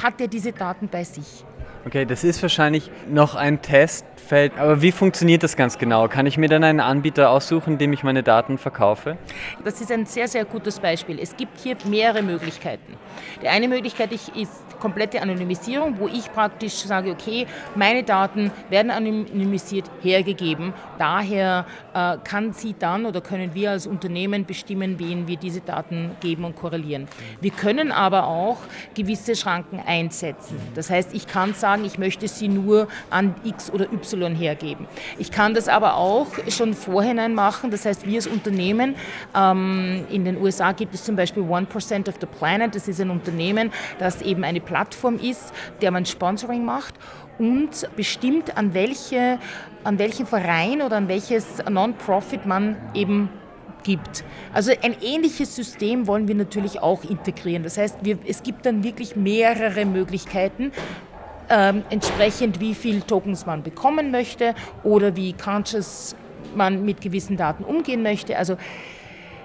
hat 0.03 0.21
er 0.21 0.29
diese 0.29 0.53
Daten 0.53 0.89
bei 0.89 1.05
sich. 1.05 1.45
Okay, 1.85 2.05
das 2.05 2.23
ist 2.23 2.41
wahrscheinlich 2.43 2.91
noch 3.09 3.35
ein 3.35 3.61
Testfeld. 4.23 4.59
Aber 4.59 4.83
wie 4.83 4.93
funktioniert 4.93 5.43
das 5.43 5.57
ganz 5.57 5.79
genau? 5.79 6.09
Kann 6.09 6.27
ich 6.27 6.39
mir 6.39 6.49
dann 6.49 6.65
einen 6.65 6.81
Anbieter 6.81 7.31
aussuchen, 7.31 7.79
dem 7.79 7.93
ich 7.93 8.03
meine 8.03 8.23
Daten 8.23 8.59
verkaufe? 8.59 9.17
Das 9.65 9.81
ist 9.81 9.91
ein 9.91 10.07
sehr, 10.07 10.29
sehr 10.29 10.45
gutes 10.45 10.79
Beispiel. 10.79 11.19
Es 11.19 11.37
gibt 11.37 11.59
hier 11.61 11.77
mehrere 11.85 12.23
Möglichkeiten. 12.23 12.97
Die 13.43 13.49
eine 13.49 13.69
Möglichkeit 13.69 14.13
ist 14.13 14.29
komplette 14.81 15.23
Anonymisierung, 15.23 15.99
wo 15.99 16.09
ich 16.09 16.33
praktisch 16.33 16.75
sage, 16.75 17.13
okay, 17.13 17.47
meine 17.75 18.03
Daten 18.03 18.51
werden 18.69 18.91
anonymisiert 18.91 19.89
hergegeben. 20.03 20.73
Daher 20.99 21.67
äh, 21.95 22.17
kann 22.25 22.53
sie 22.53 22.75
dann 22.79 23.07
oder 23.07 23.21
können 23.21 23.55
wir 23.55 23.71
als 23.71 23.87
Unternehmen 23.87 24.45
bestimmen, 24.45 24.99
wen 24.99 25.29
wir 25.29 25.37
diese 25.37 25.61
Daten 25.61 26.17
geben 26.21 26.45
und 26.45 26.57
korrelieren. 26.57 27.07
Wir 27.41 27.53
können 27.53 27.93
aber 27.93 28.27
auch 28.27 28.59
gewisse 28.95 29.37
Schranken 29.37 29.79
einsetzen. 29.79 30.59
Das 30.75 30.91
heißt, 30.91 31.15
ich 31.15 31.27
kann 31.29 31.55
sagen, 31.55 31.85
ich 31.85 31.99
möchte 31.99 32.27
sie 32.27 32.49
nur 32.49 32.89
an 33.11 33.35
X 33.45 33.71
oder 33.71 33.85
Y 33.93 34.12
hergeben. 34.35 34.87
Ich 35.19 35.31
kann 35.31 35.55
das 35.55 35.69
aber 35.69 35.97
auch 35.97 36.29
schon 36.49 36.75
vorhinein 36.75 37.35
machen. 37.35 37.71
Das 37.71 37.85
heißt, 37.85 38.07
wir 38.07 38.17
als 38.17 38.27
Unternehmen, 38.27 38.95
ähm, 39.35 40.05
in 40.11 40.25
den 40.25 40.41
USA 40.41 40.73
gibt 40.73 40.95
es 40.95 41.05
zum 41.05 41.17
Beispiel 41.17 41.43
1% 41.43 42.09
of 42.09 42.15
the 42.21 42.27
Planet. 42.27 42.75
Das 42.75 42.89
ist 42.89 43.01
ein 43.01 43.11
Unternehmen, 43.11 43.73
das 43.99 44.23
eben 44.23 44.45
eine 44.45 44.61
Plattform 44.61 45.19
ist, 45.19 45.53
der 45.81 45.91
man 45.91 46.07
Sponsoring 46.07 46.65
macht 46.65 46.95
und 47.39 47.89
bestimmt, 47.97 48.57
an, 48.57 48.75
welche, 48.75 49.39
an 49.85 49.99
welchen 49.99 50.27
Verein 50.27 50.83
oder 50.83 50.97
an 50.97 51.09
welches 51.09 51.63
Non-Profit 51.69 52.47
man 52.47 52.77
eben 52.95 53.31
gibt. 53.83 54.25
Also 54.53 54.73
ein 54.83 54.97
ähnliches 55.03 55.57
System 55.57 56.07
wollen 56.07 56.29
wir 56.29 56.35
natürlich 56.35 56.81
auch 56.81 57.05
integrieren. 57.05 57.63
Das 57.63 57.79
heißt, 57.79 57.99
wir, 58.03 58.19
es 58.27 58.43
gibt 58.43 58.67
dann 58.67 58.85
wirklich 58.85 59.17
mehrere 59.17 59.85
Möglichkeiten, 59.85 60.73
ähm, 61.53 61.85
entsprechend 61.91 62.59
wie 62.61 62.75
viel 62.75 63.03
Tokens 63.03 63.45
man 63.47 63.63
bekommen 63.63 64.11
möchte 64.11 64.55
oder 64.83 65.15
wie 65.15 65.35
conscious 65.35 66.17
man 66.57 66.85
mit 66.85 67.01
gewissen 67.01 67.37
Daten 67.37 67.63
umgehen 67.63 68.03
möchte. 68.03 68.37
Also 68.39 68.57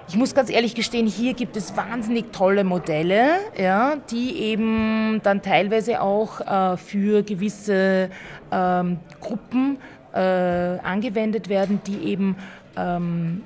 ich 0.08 0.16
muss 0.16 0.34
ganz 0.34 0.48
ehrlich 0.48 0.74
gestehen, 0.74 1.06
hier 1.06 1.34
gibt 1.34 1.54
es 1.56 1.76
wahnsinnig 1.76 2.32
tolle 2.32 2.64
Modelle, 2.64 3.40
ja, 3.58 3.96
die 4.10 4.38
eben 4.38 5.20
dann 5.22 5.42
teilweise 5.42 6.00
auch 6.00 6.40
äh, 6.40 6.78
für 6.78 7.22
gewisse 7.22 8.08
ähm, 8.50 9.00
Gruppen 9.20 9.76
äh, 10.14 10.18
angewendet 10.18 11.50
werden, 11.50 11.82
die 11.86 12.08
eben 12.08 12.36
ähm, 12.74 13.42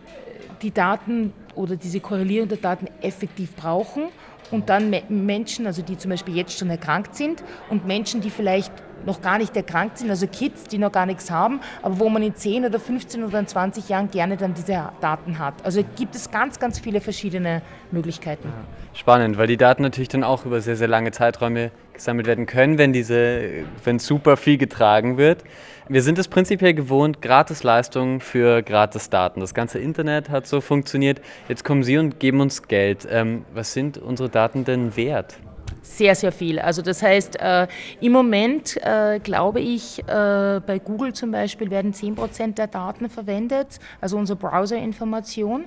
die 0.63 0.71
Daten 0.71 1.33
oder 1.57 1.75
diese 1.75 1.99
Korrelierung 1.99 2.49
der 2.49 2.59
Daten 2.59 2.87
effektiv 3.01 3.57
brauchen 3.57 4.05
und 4.53 4.69
dann 4.69 4.95
Menschen, 5.09 5.67
also 5.67 5.83
die 5.83 5.99
zum 5.99 6.11
Beispiel 6.11 6.37
jetzt 6.37 6.57
schon 6.57 6.71
erkrankt 6.71 7.17
sind 7.17 7.43
und 7.71 7.87
Menschen, 7.87 8.21
die 8.21 8.31
vielleicht 8.31 8.73
noch 9.05 9.21
gar 9.21 9.39
nicht 9.39 9.57
erkrankt 9.57 9.99
sind, 9.99 10.11
also 10.11 10.27
Kids, 10.27 10.65
die 10.65 10.79
noch 10.79 10.93
gar 10.93 11.07
nichts 11.07 11.31
haben, 11.31 11.61
aber 11.83 11.99
wo 11.99 12.09
man 12.09 12.23
in 12.23 12.37
10 12.37 12.67
oder 12.67 12.79
15 12.79 13.25
oder 13.25 13.45
20 13.45 13.89
Jahren 13.89 14.11
gerne 14.11 14.37
dann 14.37 14.55
diese 14.55 14.91
Daten 15.01 15.41
hat. 15.41 15.55
Also 15.65 15.83
gibt 15.97 16.15
es 16.15 16.31
ganz, 16.31 16.61
ganz 16.61 16.79
viele 16.79 17.01
verschiedene 17.01 17.63
Möglichkeiten. 17.91 18.53
Spannend, 18.95 19.39
weil 19.39 19.47
die 19.47 19.57
Daten 19.57 19.83
natürlich 19.83 20.11
dann 20.11 20.23
auch 20.23 20.45
über 20.45 20.61
sehr, 20.61 20.77
sehr 20.77 20.89
lange 20.89 21.11
Zeiträume 21.11 21.71
gesammelt 21.95 22.27
werden 22.27 22.47
können, 22.47 22.79
wenn 22.79 22.93
diese, 22.93 23.65
wenn 23.85 23.99
super 23.99 24.37
viel 24.37 24.59
getragen 24.59 25.17
wird. 25.17 25.45
Wir 25.93 26.01
sind 26.01 26.19
es 26.19 26.27
prinzipiell 26.27 26.73
gewohnt, 26.73 27.21
Gratisleistungen 27.21 28.21
für 28.21 28.63
Gratisdaten. 28.63 29.41
Das 29.41 29.53
ganze 29.53 29.79
Internet 29.79 30.31
hat 30.31 30.47
so 30.47 30.63
funktioniert. 30.63 31.21
Jetzt 31.51 31.65
kommen 31.65 31.83
Sie 31.83 31.99
und 31.99 32.19
geben 32.19 32.41
uns 32.41 32.63
Geld. 32.63 33.07
Ähm, 33.11 33.45
was 33.53 33.75
sind 33.75 33.99
unsere 33.99 34.31
Daten 34.31 34.65
denn 34.65 34.97
wert? 34.97 35.37
Sehr, 35.85 36.15
sehr 36.15 36.31
viel. 36.31 36.61
Also 36.61 36.81
das 36.81 37.03
heißt, 37.03 37.41
äh, 37.41 37.67
im 38.01 38.13
Moment 38.13 38.77
äh, 38.83 39.19
glaube 39.19 39.61
ich, 39.61 39.99
äh, 40.07 40.61
bei 40.65 40.79
Google 40.79 41.13
zum 41.13 41.33
Beispiel 41.33 41.71
werden 41.71 41.93
10% 41.93 42.55
der 42.55 42.69
Daten 42.69 43.11
verwendet, 43.11 43.81
also 44.01 44.17
unsere 44.17 44.39
Browserinformation. 44.39 45.65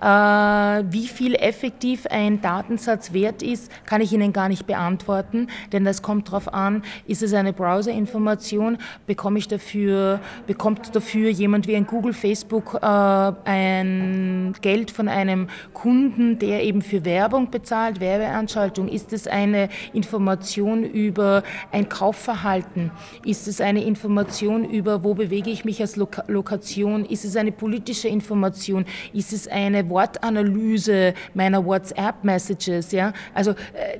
Äh, 0.00 0.04
wie 0.06 1.06
viel 1.06 1.34
effektiv 1.34 2.06
ein 2.06 2.40
Datensatz 2.40 3.12
wert 3.12 3.42
ist, 3.42 3.70
kann 3.84 4.00
ich 4.00 4.14
Ihnen 4.14 4.32
gar 4.32 4.48
nicht 4.48 4.66
beantworten, 4.66 5.48
denn 5.72 5.84
das 5.84 6.00
kommt 6.00 6.28
darauf 6.28 6.52
an, 6.54 6.82
ist 7.06 7.22
es 7.22 7.34
eine 7.34 7.52
Browserinformation, 7.52 8.78
bekomme 9.06 9.38
ich 9.38 9.46
dafür, 9.46 10.20
bekommt 10.46 10.96
dafür 10.96 11.28
jemand 11.28 11.66
wie 11.66 11.76
ein 11.76 11.86
Google, 11.86 12.14
Facebook 12.14 12.78
äh, 12.80 12.86
ein 12.86 14.54
Geld 14.62 14.90
von 14.90 15.08
einem 15.08 15.48
Kunden, 15.74 16.38
der 16.38 16.64
eben 16.64 16.80
für 16.80 17.04
Werbung 17.04 17.50
bezahlt, 17.50 18.00
Werbeanschaltung, 18.00 18.88
ist 18.88 19.12
es 19.12 19.26
ein 19.26 19.49
eine 19.54 19.68
Information 19.92 20.84
über 20.84 21.42
ein 21.72 21.88
Kaufverhalten? 21.88 22.90
Ist 23.24 23.48
es 23.48 23.60
eine 23.60 23.84
Information 23.84 24.64
über, 24.64 25.04
wo 25.04 25.14
bewege 25.14 25.50
ich 25.50 25.64
mich 25.64 25.80
als 25.80 25.96
Loka 25.96 26.24
Lokation? 26.28 27.04
Ist 27.04 27.24
es 27.24 27.36
eine 27.36 27.52
politische 27.52 28.08
Information? 28.08 28.84
Ist 29.12 29.32
es 29.32 29.48
eine 29.48 29.88
Wortanalyse 29.88 31.14
meiner 31.34 31.64
WhatsApp-Messages? 31.64 32.92
Ja? 32.92 33.12
Also 33.34 33.50
äh, 33.50 33.98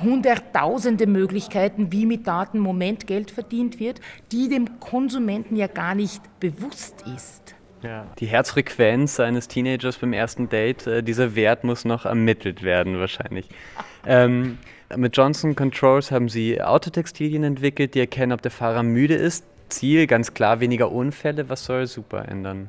hunderttausende 0.00 1.06
Möglichkeiten, 1.06 1.92
wie 1.92 2.06
mit 2.06 2.26
Daten 2.26 2.58
Moment 2.58 3.06
Geld 3.06 3.30
verdient 3.30 3.80
wird, 3.80 4.00
die 4.32 4.48
dem 4.48 4.80
Konsumenten 4.80 5.56
ja 5.56 5.66
gar 5.66 5.94
nicht 5.94 6.22
bewusst 6.40 7.04
ist. 7.14 7.54
Ja. 7.84 8.06
Die 8.18 8.26
Herzfrequenz 8.26 9.20
eines 9.20 9.46
Teenagers 9.46 9.98
beim 9.98 10.14
ersten 10.14 10.48
Date, 10.48 10.86
äh, 10.86 11.02
dieser 11.02 11.34
Wert 11.34 11.64
muss 11.64 11.84
noch 11.84 12.06
ermittelt 12.06 12.62
werden 12.62 12.98
wahrscheinlich. 12.98 13.48
Ähm, 14.06 14.58
mit 14.96 15.16
Johnson 15.16 15.54
Controls 15.54 16.10
haben 16.10 16.28
sie 16.28 16.60
Autotextilien 16.62 17.44
entwickelt, 17.44 17.94
die 17.94 18.00
erkennen, 18.00 18.32
ob 18.32 18.42
der 18.42 18.50
Fahrer 18.50 18.82
müde 18.82 19.14
ist. 19.14 19.44
Ziel 19.68 20.06
ganz 20.06 20.34
klar 20.34 20.60
weniger 20.60 20.92
Unfälle. 20.92 21.48
Was 21.48 21.64
soll 21.64 21.86
super 21.86 22.28
ändern? 22.28 22.68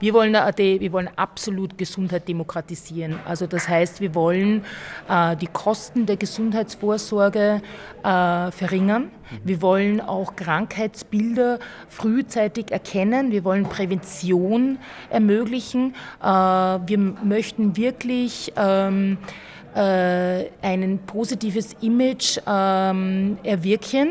Wir 0.00 0.12
wollen, 0.14 0.34
wir 0.34 0.92
wollen 0.92 1.08
absolut 1.16 1.78
Gesundheit 1.78 2.28
demokratisieren. 2.28 3.18
Also 3.24 3.46
das 3.46 3.68
heißt, 3.68 4.00
wir 4.00 4.14
wollen 4.14 4.64
äh, 5.08 5.36
die 5.36 5.46
Kosten 5.46 6.06
der 6.06 6.16
Gesundheitsvorsorge 6.16 7.62
äh, 8.02 8.50
verringern. 8.50 9.10
Wir 9.42 9.62
wollen 9.62 10.00
auch 10.00 10.36
Krankheitsbilder 10.36 11.58
frühzeitig 11.88 12.70
erkennen. 12.72 13.30
Wir 13.30 13.44
wollen 13.44 13.64
Prävention 13.64 14.78
ermöglichen. 15.10 15.94
Äh, 16.22 16.26
wir 16.26 16.98
möchten 16.98 17.76
wirklich 17.76 18.52
ähm, 18.56 19.18
äh, 19.22 19.53
ein 19.80 21.00
positives 21.06 21.74
Image 21.80 22.38
ähm, 22.46 23.38
erwirken. 23.42 24.10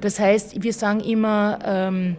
Das 0.00 0.18
heißt, 0.18 0.62
wir 0.62 0.72
sagen 0.72 1.00
immer, 1.00 1.58
ähm, 1.64 2.16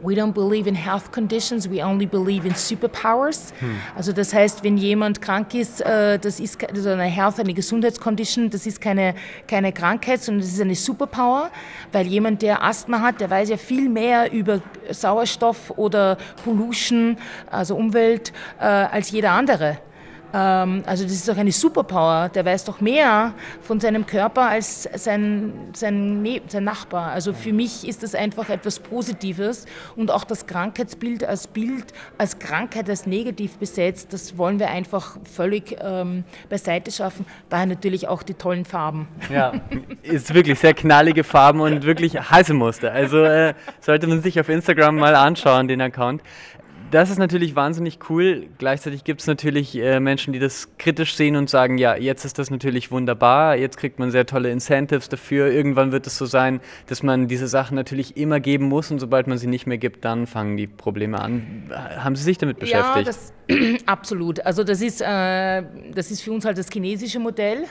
We 0.00 0.14
don't 0.14 0.32
believe 0.32 0.68
in 0.68 0.76
health 0.76 1.10
conditions, 1.10 1.68
we 1.68 1.82
only 1.82 2.06
believe 2.06 2.46
in 2.46 2.54
superpowers. 2.54 3.52
Hm. 3.58 3.76
Also 3.96 4.12
das 4.12 4.32
heißt, 4.32 4.62
wenn 4.62 4.76
jemand 4.76 5.20
krank 5.20 5.54
ist, 5.54 5.80
äh, 5.80 6.20
das 6.20 6.38
ist 6.38 6.64
also 6.70 6.90
eine 6.90 7.02
Health, 7.02 7.40
eine 7.40 7.52
Gesundheitscondition, 7.52 8.48
das 8.48 8.64
ist 8.66 8.80
keine, 8.80 9.16
keine 9.48 9.72
Krankheit, 9.72 10.22
sondern 10.22 10.42
das 10.42 10.52
ist 10.52 10.60
eine 10.60 10.76
Superpower, 10.76 11.50
weil 11.90 12.06
jemand, 12.06 12.42
der 12.42 12.62
Asthma 12.62 13.00
hat, 13.00 13.20
der 13.20 13.28
weiß 13.28 13.48
ja 13.48 13.56
viel 13.56 13.88
mehr 13.88 14.30
über 14.30 14.60
Sauerstoff 14.88 15.72
oder 15.76 16.16
Pollution, 16.44 17.16
also 17.50 17.74
Umwelt, 17.74 18.32
äh, 18.60 18.64
als 18.66 19.10
jeder 19.10 19.32
andere. 19.32 19.78
Ähm, 20.32 20.82
also 20.86 21.04
das 21.04 21.12
ist 21.12 21.28
doch 21.28 21.36
eine 21.36 21.52
Superpower. 21.52 22.28
Der 22.28 22.44
weiß 22.44 22.64
doch 22.64 22.80
mehr 22.80 23.34
von 23.62 23.80
seinem 23.80 24.06
Körper 24.06 24.48
als 24.48 24.88
sein, 24.94 25.52
sein, 25.72 26.42
sein 26.48 26.64
Nachbar. 26.64 27.12
Also 27.12 27.32
für 27.32 27.52
mich 27.52 27.86
ist 27.86 28.02
das 28.02 28.14
einfach 28.14 28.48
etwas 28.50 28.78
Positives 28.78 29.66
und 29.96 30.10
auch 30.10 30.24
das 30.24 30.46
Krankheitsbild 30.46 31.24
als 31.24 31.46
Bild, 31.46 31.92
als 32.18 32.38
Krankheit, 32.38 32.88
als 32.88 33.06
negativ 33.06 33.58
besetzt, 33.58 34.12
das 34.12 34.36
wollen 34.36 34.58
wir 34.58 34.68
einfach 34.68 35.16
völlig 35.24 35.76
ähm, 35.80 36.24
beiseite 36.48 36.90
schaffen. 36.90 37.26
Daher 37.48 37.66
natürlich 37.66 38.08
auch 38.08 38.22
die 38.22 38.34
tollen 38.34 38.64
Farben. 38.64 39.08
Ja, 39.30 39.52
ist 40.02 40.32
wirklich 40.34 40.58
sehr 40.58 40.74
knallige 40.74 41.24
Farben 41.24 41.60
und 41.60 41.84
wirklich 41.84 42.14
heiße 42.18 42.54
Muster. 42.54 42.92
Also 42.92 43.22
äh, 43.24 43.54
sollte 43.80 44.06
man 44.06 44.22
sich 44.22 44.38
auf 44.40 44.48
Instagram 44.48 44.96
mal 44.96 45.14
anschauen, 45.14 45.68
den 45.68 45.80
Account 45.80 46.22
das 46.90 47.10
ist 47.10 47.18
natürlich 47.18 47.54
wahnsinnig 47.54 47.98
cool. 48.08 48.46
Gleichzeitig 48.58 49.04
gibt 49.04 49.20
es 49.20 49.26
natürlich 49.26 49.76
äh, 49.76 50.00
Menschen, 50.00 50.32
die 50.32 50.38
das 50.38 50.76
kritisch 50.78 51.14
sehen 51.14 51.36
und 51.36 51.50
sagen, 51.50 51.78
ja, 51.78 51.96
jetzt 51.96 52.24
ist 52.24 52.38
das 52.38 52.50
natürlich 52.50 52.90
wunderbar, 52.90 53.56
jetzt 53.56 53.76
kriegt 53.76 53.98
man 53.98 54.10
sehr 54.10 54.26
tolle 54.26 54.50
Incentives 54.50 55.08
dafür. 55.08 55.50
Irgendwann 55.50 55.92
wird 55.92 56.06
es 56.06 56.16
so 56.16 56.26
sein, 56.26 56.60
dass 56.86 57.02
man 57.02 57.28
diese 57.28 57.46
Sachen 57.46 57.74
natürlich 57.74 58.16
immer 58.16 58.40
geben 58.40 58.66
muss 58.66 58.90
und 58.90 58.98
sobald 58.98 59.26
man 59.26 59.38
sie 59.38 59.46
nicht 59.46 59.66
mehr 59.66 59.78
gibt, 59.78 60.04
dann 60.04 60.26
fangen 60.26 60.56
die 60.56 60.66
Probleme 60.66 61.20
an. 61.20 61.70
Haben 61.70 62.16
Sie 62.16 62.24
sich 62.24 62.38
damit 62.38 62.58
beschäftigt? 62.58 62.96
Ja, 62.96 63.02
das, 63.02 63.32
absolut. 63.86 64.44
Also 64.46 64.64
das 64.64 64.80
ist, 64.80 65.00
äh, 65.00 65.62
das 65.94 66.10
ist 66.10 66.22
für 66.22 66.32
uns 66.32 66.44
halt 66.44 66.58
das 66.58 66.68
chinesische 66.70 67.18
Modell. 67.18 67.64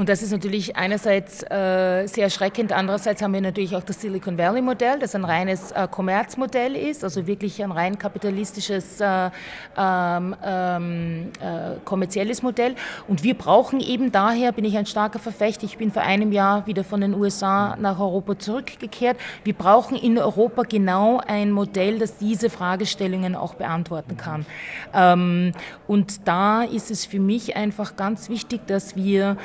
Und 0.00 0.08
das 0.08 0.22
ist 0.22 0.32
natürlich 0.32 0.76
einerseits 0.76 1.42
äh, 1.42 2.06
sehr 2.06 2.24
erschreckend, 2.24 2.72
andererseits 2.72 3.20
haben 3.20 3.34
wir 3.34 3.42
natürlich 3.42 3.76
auch 3.76 3.82
das 3.82 4.00
Silicon 4.00 4.38
Valley 4.38 4.62
Modell, 4.62 4.98
das 4.98 5.14
ein 5.14 5.26
reines 5.26 5.72
äh, 5.72 5.86
Kommerzmodell 5.90 6.74
ist, 6.74 7.04
also 7.04 7.26
wirklich 7.26 7.62
ein 7.62 7.70
rein 7.70 7.98
kapitalistisches, 7.98 8.98
äh, 9.02 9.28
ähm, 9.76 10.34
ähm, 10.42 11.28
äh, 11.38 11.78
kommerzielles 11.84 12.42
Modell. 12.42 12.76
Und 13.08 13.22
wir 13.24 13.34
brauchen 13.34 13.78
eben 13.78 14.10
daher, 14.10 14.52
bin 14.52 14.64
ich 14.64 14.78
ein 14.78 14.86
starker 14.86 15.18
Verfechter, 15.18 15.64
ich 15.64 15.76
bin 15.76 15.90
vor 15.90 16.00
einem 16.00 16.32
Jahr 16.32 16.66
wieder 16.66 16.82
von 16.82 17.02
den 17.02 17.12
USA 17.12 17.76
nach 17.78 18.00
Europa 18.00 18.38
zurückgekehrt, 18.38 19.18
wir 19.44 19.52
brauchen 19.52 19.98
in 19.98 20.16
Europa 20.16 20.62
genau 20.62 21.20
ein 21.26 21.50
Modell, 21.50 21.98
das 21.98 22.16
diese 22.16 22.48
Fragestellungen 22.48 23.36
auch 23.36 23.52
beantworten 23.52 24.16
kann. 24.16 24.46
Ähm, 24.94 25.52
und 25.86 26.26
da 26.26 26.62
ist 26.62 26.90
es 26.90 27.04
für 27.04 27.20
mich 27.20 27.54
einfach 27.54 27.96
ganz 27.96 28.30
wichtig, 28.30 28.66
dass 28.66 28.96
wir 28.96 29.36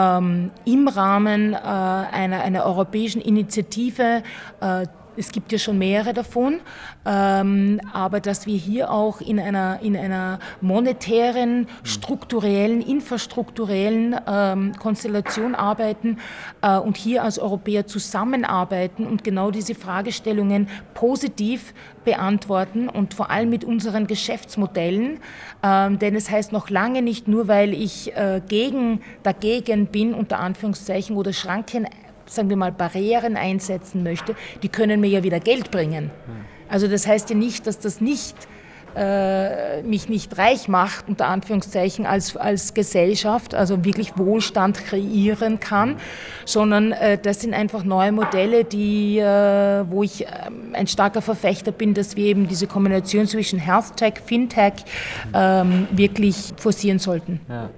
ähm, 0.00 0.50
im 0.64 0.88
Rahmen 0.88 1.52
äh, 1.52 1.56
einer, 1.56 2.42
einer 2.42 2.64
europäischen 2.64 3.20
Initiative 3.20 4.22
äh, 4.60 4.86
es 5.20 5.30
gibt 5.32 5.52
ja 5.52 5.58
schon 5.58 5.78
mehrere 5.78 6.14
davon, 6.14 6.60
ähm, 7.06 7.80
aber 7.92 8.20
dass 8.20 8.46
wir 8.46 8.56
hier 8.56 8.90
auch 8.90 9.20
in 9.20 9.38
einer, 9.38 9.80
in 9.82 9.96
einer 9.96 10.38
monetären, 10.60 11.68
strukturellen, 11.84 12.80
infrastrukturellen 12.80 14.16
ähm, 14.26 14.72
Konstellation 14.78 15.54
arbeiten 15.54 16.18
äh, 16.62 16.78
und 16.78 16.96
hier 16.96 17.22
als 17.22 17.38
Europäer 17.38 17.86
zusammenarbeiten 17.86 19.06
und 19.06 19.22
genau 19.22 19.50
diese 19.50 19.74
Fragestellungen 19.74 20.68
positiv 20.94 21.74
beantworten 22.04 22.88
und 22.88 23.12
vor 23.12 23.30
allem 23.30 23.50
mit 23.50 23.62
unseren 23.62 24.06
Geschäftsmodellen. 24.06 25.20
Ähm, 25.62 25.98
denn 25.98 26.16
es 26.16 26.30
heißt 26.30 26.50
noch 26.50 26.70
lange 26.70 27.02
nicht 27.02 27.28
nur, 27.28 27.46
weil 27.46 27.74
ich 27.74 28.16
äh, 28.16 28.40
gegen, 28.48 29.02
dagegen 29.22 29.86
bin, 29.86 30.14
unter 30.14 30.40
Anführungszeichen, 30.40 31.16
oder 31.16 31.34
Schranken 31.34 31.86
sagen 32.30 32.48
wir 32.48 32.56
mal, 32.56 32.72
Barrieren 32.72 33.36
einsetzen 33.36 34.02
möchte, 34.02 34.34
die 34.62 34.68
können 34.68 35.00
mir 35.00 35.08
ja 35.08 35.22
wieder 35.22 35.40
Geld 35.40 35.70
bringen. 35.70 36.10
Also 36.68 36.86
das 36.86 37.06
heißt 37.06 37.30
ja 37.30 37.36
nicht, 37.36 37.66
dass 37.66 37.78
das 37.78 38.00
nicht 38.00 38.36
äh, 38.96 39.82
mich 39.82 40.08
nicht 40.08 40.36
reich 40.36 40.68
macht, 40.68 41.08
unter 41.08 41.28
Anführungszeichen, 41.28 42.06
als, 42.06 42.36
als 42.36 42.74
Gesellschaft, 42.74 43.54
also 43.54 43.84
wirklich 43.84 44.18
Wohlstand 44.18 44.84
kreieren 44.84 45.60
kann, 45.60 45.96
sondern 46.44 46.92
äh, 46.92 47.16
das 47.16 47.40
sind 47.40 47.54
einfach 47.54 47.84
neue 47.84 48.12
Modelle, 48.12 48.64
die, 48.64 49.18
äh, 49.18 49.84
wo 49.88 50.02
ich 50.02 50.22
ähm, 50.22 50.72
ein 50.72 50.86
starker 50.86 51.22
Verfechter 51.22 51.72
bin, 51.72 51.94
dass 51.94 52.16
wir 52.16 52.24
eben 52.26 52.48
diese 52.48 52.66
Kombination 52.66 53.26
zwischen 53.26 53.58
Health 53.58 53.96
Tech, 53.96 54.14
Fintech 54.24 54.84
ähm, 55.34 55.86
wirklich 55.92 56.52
forcieren 56.56 56.98
sollten. 56.98 57.40
Ja. 57.48 57.70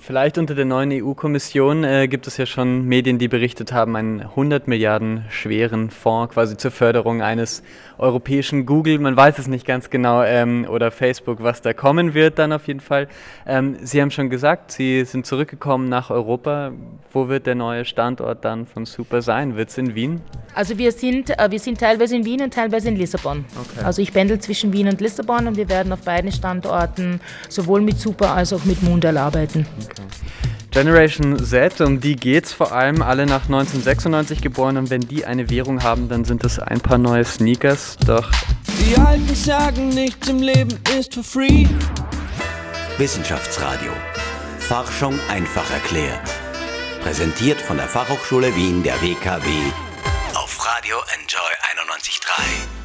Vielleicht 0.00 0.38
unter 0.38 0.54
der 0.54 0.64
neuen 0.64 0.90
EU-Kommission 0.92 1.84
äh, 1.84 2.08
gibt 2.08 2.26
es 2.26 2.38
ja 2.38 2.46
schon 2.46 2.86
Medien, 2.86 3.18
die 3.18 3.28
berichtet 3.28 3.72
haben, 3.72 3.96
einen 3.96 4.22
100 4.22 4.66
Milliarden 4.66 5.26
schweren 5.28 5.90
Fonds 5.90 6.32
quasi 6.32 6.56
zur 6.56 6.70
Förderung 6.70 7.20
eines 7.20 7.62
europäischen 7.98 8.64
Google. 8.64 8.98
Man 8.98 9.14
weiß 9.14 9.38
es 9.38 9.46
nicht 9.46 9.66
ganz 9.66 9.90
genau 9.90 10.22
ähm, 10.22 10.66
oder 10.70 10.90
Facebook, 10.90 11.42
was 11.42 11.60
da 11.60 11.74
kommen 11.74 12.14
wird 12.14 12.38
dann 12.38 12.52
auf 12.52 12.66
jeden 12.66 12.80
Fall. 12.80 13.08
Ähm, 13.46 13.76
Sie 13.82 14.00
haben 14.00 14.10
schon 14.10 14.30
gesagt, 14.30 14.72
Sie 14.72 15.04
sind 15.04 15.26
zurückgekommen 15.26 15.90
nach 15.90 16.08
Europa. 16.10 16.72
Wo 17.12 17.28
wird 17.28 17.46
der 17.46 17.54
neue 17.54 17.84
Standort 17.84 18.44
dann 18.44 18.66
von 18.66 18.86
Super 18.86 19.20
sein? 19.20 19.56
Wird 19.56 19.68
es 19.68 19.76
in 19.76 19.94
Wien? 19.94 20.22
Also 20.54 20.78
wir 20.78 20.92
sind, 20.92 21.30
äh, 21.38 21.50
wir 21.50 21.58
sind 21.58 21.78
teilweise 21.78 22.16
in 22.16 22.24
Wien 22.24 22.40
und 22.40 22.54
teilweise 22.54 22.88
in 22.88 22.96
Lissabon. 22.96 23.44
Okay. 23.54 23.84
Also 23.84 24.00
ich 24.00 24.12
pendel 24.14 24.38
zwischen 24.40 24.72
Wien 24.72 24.88
und 24.88 25.00
Lissabon 25.00 25.46
und 25.46 25.56
wir 25.58 25.68
werden 25.68 25.92
auf 25.92 26.00
beiden 26.00 26.32
Standorten 26.32 27.20
sowohl 27.50 27.82
mit 27.82 27.98
Super 27.98 28.34
als 28.34 28.52
auch 28.54 28.64
mit 28.64 28.82
Mundal 28.82 29.18
arbeiten. 29.18 29.66
Okay. 29.92 30.02
Generation 30.70 31.38
Z, 31.44 31.80
um 31.80 32.00
die 32.00 32.14
geht's 32.16 32.52
vor 32.52 32.72
allem, 32.72 33.02
alle 33.02 33.26
nach 33.26 33.44
1996 33.44 34.40
geboren 34.40 34.76
und 34.76 34.90
wenn 34.90 35.00
die 35.00 35.24
eine 35.24 35.50
Währung 35.50 35.82
haben, 35.82 36.08
dann 36.08 36.24
sind 36.24 36.44
das 36.44 36.58
ein 36.58 36.80
paar 36.80 36.98
neue 36.98 37.24
Sneakers, 37.24 37.96
doch... 38.06 38.30
Die 38.68 38.96
Alten 38.96 39.34
sagen, 39.34 39.88
nichts 39.88 40.28
im 40.28 40.38
Leben 40.38 40.78
ist 40.98 41.14
for 41.14 41.24
free. 41.24 41.66
Wissenschaftsradio. 42.98 43.92
Forschung 44.58 45.18
einfach 45.28 45.68
erklärt. 45.70 46.22
Präsentiert 47.02 47.60
von 47.60 47.76
der 47.76 47.88
Fachhochschule 47.88 48.54
Wien 48.54 48.82
der 48.82 49.00
WKW 49.02 49.48
auf 50.34 50.66
Radio 50.66 50.96
Enjoy 51.14 51.50
91.3. 51.76 52.79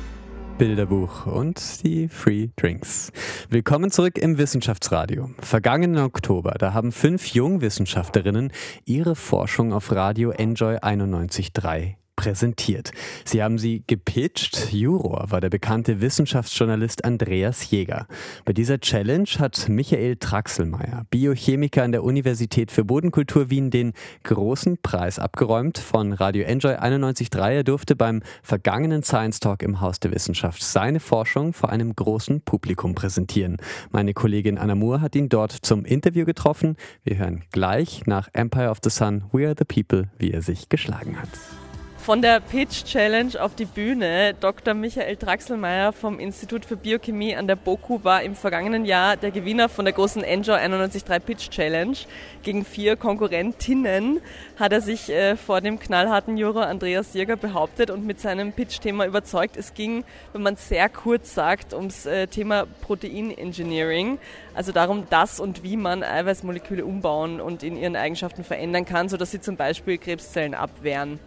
Bilderbuch 0.58 1.26
und 1.26 1.84
die 1.84 2.08
Free 2.08 2.50
Drinks. 2.56 3.12
Willkommen 3.50 3.92
zurück 3.92 4.18
im 4.18 4.38
Wissenschaftsradio. 4.38 5.30
Vergangenen 5.40 6.04
Oktober, 6.04 6.56
da 6.58 6.74
haben 6.74 6.94
fünf 6.94 7.28
Jungwissenschaftlerinnen 7.28 8.52
ihre 8.86 9.16
Forschung 9.16 9.74
auf 9.74 9.92
Radio 9.92 10.32
Enjoy 10.32 10.78
91.3 10.78 11.96
präsentiert. 12.26 12.92
Sie 13.24 13.44
haben 13.44 13.60
sie 13.60 13.84
gepitcht. 13.86 14.74
Juror 14.74 15.26
war 15.30 15.42
der 15.42 15.52
bekannte 15.52 16.02
Wissenschaftsjournalist 16.02 17.06
Andreas 17.06 17.70
Jäger. 17.70 18.08
Bei 18.46 18.54
dieser 18.54 18.80
Challenge 18.80 19.30
hat 19.38 19.70
Michael 19.70 20.16
Traxelmeier, 20.16 21.06
Biochemiker 21.12 21.84
an 21.84 21.92
der 21.92 22.04
Universität 22.04 22.72
für 22.72 22.84
Bodenkultur 22.84 23.52
Wien, 23.52 23.70
den 23.70 23.94
großen 24.24 24.80
Preis 24.82 25.20
abgeräumt 25.20 25.78
von 25.78 26.14
Radio 26.14 26.46
Enjoy 26.46 26.74
91.3. 26.74 27.52
Er 27.52 27.64
durfte 27.64 27.96
beim 27.96 28.24
vergangenen 28.42 29.04
Science 29.04 29.40
Talk 29.40 29.62
im 29.62 29.80
Haus 29.80 30.00
der 30.00 30.12
Wissenschaft 30.12 30.64
seine 30.64 31.00
Forschung 31.00 31.54
vor 31.54 31.70
einem 31.70 31.96
großen 31.96 32.42
Publikum 32.42 32.96
präsentieren. 32.96 33.58
Meine 33.92 34.16
Kollegin 34.16 34.58
Anna 34.58 34.74
Moore 34.74 35.02
hat 35.02 35.16
ihn 35.16 35.30
dort 35.30 35.52
zum 35.52 35.86
Interview 35.86 36.26
getroffen. 36.26 36.76
Wir 37.04 37.20
hören 37.20 37.44
gleich 37.52 38.08
nach 38.08 38.30
Empire 38.34 38.72
of 38.72 38.80
the 38.84 38.90
Sun, 38.90 39.26
We 39.32 39.46
Are 39.46 39.54
the 39.56 39.64
People, 39.64 40.10
wie 40.18 40.32
er 40.32 40.42
sich 40.42 40.70
geschlagen 40.70 41.22
hat 41.22 41.30
von 42.06 42.22
der 42.22 42.40
Pitch 42.40 42.84
Challenge 42.84 43.32
auf 43.42 43.56
die 43.56 43.66
Bühne. 43.66 44.36
Dr. 44.40 44.76
Michael 44.76 45.16
Draxelmeier 45.16 45.92
vom 45.92 46.20
Institut 46.20 46.64
für 46.64 46.78
Biochemie 46.78 47.36
an 47.36 47.48
der 47.48 47.56
BOKU 47.56 48.04
war 48.04 48.22
im 48.22 48.36
vergangenen 48.36 48.86
Jahr 48.86 49.18
der 49.18 49.32
Gewinner 49.32 49.70
von 49.70 49.86
der 49.86 49.94
großen 49.96 50.24
Enjoy 50.24 50.56
91.3 50.56 51.20
Pitch 51.20 51.50
Challenge. 51.50 51.98
Gegen 52.44 52.64
vier 52.64 52.96
Konkurrentinnen 52.96 54.22
hat 54.56 54.72
er 54.72 54.82
sich 54.82 55.10
äh, 55.10 55.36
vor 55.36 55.62
dem 55.62 55.80
knallharten 55.80 56.38
Juror 56.38 56.68
Andreas 56.68 57.16
Jäger 57.16 57.38
behauptet 57.38 57.90
und 57.90 58.06
mit 58.06 58.20
seinem 58.20 58.54
Pitch-Thema 58.54 59.08
überzeugt. 59.08 59.58
Es 59.58 59.74
ging, 59.74 60.04
wenn 60.32 60.44
man 60.44 60.58
sehr 60.58 60.90
kurz 60.90 61.34
sagt, 61.34 61.74
ums 61.74 62.06
äh, 62.06 62.28
Thema 62.28 62.68
Protein 62.82 63.36
Engineering. 63.36 64.20
Also 64.54 64.72
darum, 64.72 65.08
dass 65.10 65.40
und 65.40 65.64
wie 65.64 65.76
man 65.76 66.04
Eiweißmoleküle 66.04 66.86
umbauen 66.86 67.42
und 67.42 67.64
in 67.64 67.76
ihren 67.76 67.96
Eigenschaften 67.96 68.44
verändern 68.44 68.86
kann, 68.86 69.10
sodass 69.10 69.32
sie 69.32 69.42
zum 69.42 69.58
Beispiel 69.58 69.98
Krebszellen 69.98 70.54
abwehren 70.54 71.20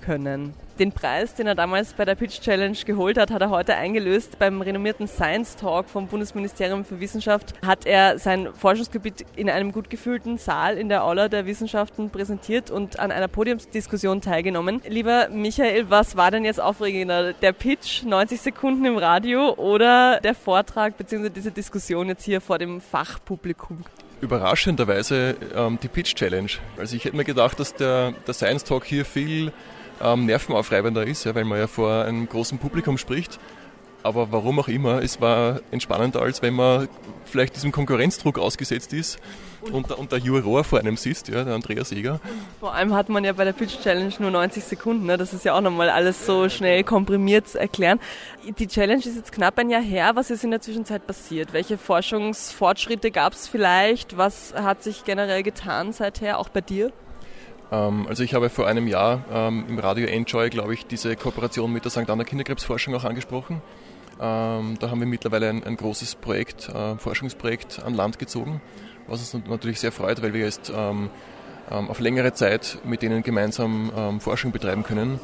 können. 0.00 0.54
Den 0.78 0.92
Preis, 0.92 1.34
den 1.34 1.46
er 1.46 1.54
damals 1.54 1.94
bei 1.94 2.04
der 2.04 2.16
Pitch 2.16 2.42
Challenge 2.42 2.76
geholt 2.84 3.16
hat, 3.16 3.30
hat 3.30 3.40
er 3.40 3.48
heute 3.48 3.74
eingelöst. 3.76 4.38
Beim 4.38 4.60
renommierten 4.60 5.08
Science 5.08 5.56
Talk 5.56 5.88
vom 5.88 6.06
Bundesministerium 6.06 6.84
für 6.84 7.00
Wissenschaft 7.00 7.54
hat 7.64 7.86
er 7.86 8.18
sein 8.18 8.48
Forschungsgebiet 8.52 9.24
in 9.36 9.48
einem 9.48 9.72
gut 9.72 9.88
gefühlten 9.88 10.36
Saal 10.36 10.76
in 10.76 10.90
der 10.90 11.04
Aula 11.04 11.28
der 11.28 11.46
Wissenschaften 11.46 12.10
präsentiert 12.10 12.70
und 12.70 12.98
an 12.98 13.10
einer 13.10 13.26
Podiumsdiskussion 13.26 14.20
teilgenommen. 14.20 14.82
Lieber 14.86 15.30
Michael, 15.30 15.88
was 15.88 16.14
war 16.14 16.30
denn 16.30 16.44
jetzt 16.44 16.60
aufregender? 16.60 17.32
Der 17.32 17.52
Pitch, 17.52 18.02
90 18.02 18.38
Sekunden 18.38 18.84
im 18.84 18.98
Radio 18.98 19.54
oder 19.54 20.20
der 20.20 20.34
Vortrag 20.34 20.98
bzw. 20.98 21.30
diese 21.30 21.52
Diskussion 21.52 22.08
jetzt 22.08 22.24
hier 22.24 22.42
vor 22.42 22.58
dem 22.58 22.82
Fachpublikum? 22.82 23.82
Überraschenderweise 24.20 25.36
ähm, 25.54 25.78
die 25.82 25.88
Pitch 25.88 26.14
Challenge. 26.14 26.50
Also 26.76 26.96
ich 26.96 27.04
hätte 27.06 27.16
mir 27.16 27.24
gedacht, 27.24 27.58
dass 27.58 27.74
der, 27.74 28.12
der 28.26 28.34
Science 28.34 28.64
Talk 28.64 28.84
hier 28.84 29.06
viel 29.06 29.52
ähm, 30.02 30.26
nervenaufreibender 30.26 31.06
ist, 31.06 31.24
ja, 31.24 31.34
weil 31.34 31.44
man 31.44 31.58
ja 31.58 31.66
vor 31.66 32.04
einem 32.04 32.28
großen 32.28 32.58
Publikum 32.58 32.98
spricht. 32.98 33.38
Aber 34.02 34.30
warum 34.30 34.60
auch 34.60 34.68
immer, 34.68 35.02
es 35.02 35.20
war 35.20 35.60
entspannender, 35.72 36.22
als 36.22 36.40
wenn 36.40 36.54
man 36.54 36.88
vielleicht 37.24 37.56
diesem 37.56 37.72
Konkurrenzdruck 37.72 38.38
ausgesetzt 38.38 38.92
ist 38.92 39.18
und, 39.72 39.90
und 39.90 40.12
der 40.12 40.20
Juror 40.20 40.62
vor 40.62 40.78
einem 40.78 40.96
sitzt, 40.96 41.26
ja, 41.26 41.42
der 41.42 41.54
Andreas 41.54 41.90
Eger. 41.90 42.20
Vor 42.60 42.72
allem 42.72 42.94
hat 42.94 43.08
man 43.08 43.24
ja 43.24 43.32
bei 43.32 43.44
der 43.44 43.52
Pitch 43.52 43.80
Challenge 43.82 44.12
nur 44.20 44.30
90 44.30 44.62
Sekunden, 44.62 45.06
ne? 45.06 45.16
das 45.16 45.34
ist 45.34 45.44
ja 45.44 45.54
auch 45.54 45.60
nochmal 45.60 45.90
alles 45.90 46.24
so 46.24 46.48
schnell 46.48 46.84
komprimiert 46.84 47.48
zu 47.48 47.58
erklären. 47.58 47.98
Die 48.58 48.68
Challenge 48.68 49.00
ist 49.00 49.16
jetzt 49.16 49.32
knapp 49.32 49.58
ein 49.58 49.70
Jahr 49.70 49.82
her. 49.82 50.12
Was 50.14 50.30
ist 50.30 50.44
in 50.44 50.52
der 50.52 50.60
Zwischenzeit 50.60 51.04
passiert? 51.04 51.52
Welche 51.52 51.76
Forschungsfortschritte 51.76 53.10
gab 53.10 53.32
es 53.32 53.48
vielleicht? 53.48 54.16
Was 54.16 54.54
hat 54.54 54.84
sich 54.84 55.04
generell 55.04 55.42
getan 55.42 55.92
seither, 55.92 56.38
auch 56.38 56.48
bei 56.48 56.60
dir? 56.60 56.92
Ähm, 57.72 58.06
also 58.08 58.22
ich 58.22 58.34
habe 58.34 58.50
vor 58.50 58.66
einem 58.66 58.86
Jahr 58.86 59.24
ähm, 59.30 59.64
im 59.68 59.78
Radio 59.78 60.06
Enjoy, 60.06 60.50
glaube 60.50 60.74
ich, 60.74 60.86
diese 60.86 61.16
Kooperation 61.16 61.72
mit 61.72 61.84
der 61.84 61.90
St. 61.90 62.08
Anna 62.08 62.24
Kinderkrebsforschung 62.24 62.94
auch 62.94 63.04
angesprochen. 63.04 63.62
Ähm, 64.20 64.76
da 64.80 64.90
haben 64.90 65.00
wir 65.00 65.06
mittlerweile 65.06 65.48
ein, 65.48 65.64
ein 65.64 65.76
großes 65.76 66.16
Projekt, 66.16 66.68
äh, 66.68 66.96
Forschungsprojekt 66.96 67.82
an 67.84 67.94
Land 67.94 68.18
gezogen, 68.18 68.60
was 69.08 69.20
uns 69.20 69.46
natürlich 69.46 69.80
sehr 69.80 69.92
freut, 69.92 70.22
weil 70.22 70.32
wir 70.32 70.40
jetzt 70.40 70.72
auf 71.68 71.98
längere 71.98 72.32
Zeit 72.32 72.78
mit 72.84 73.02
denen 73.02 73.24
gemeinsam 73.24 74.20
Forschung 74.20 74.52
betreiben 74.52 74.84
können. 74.84 75.18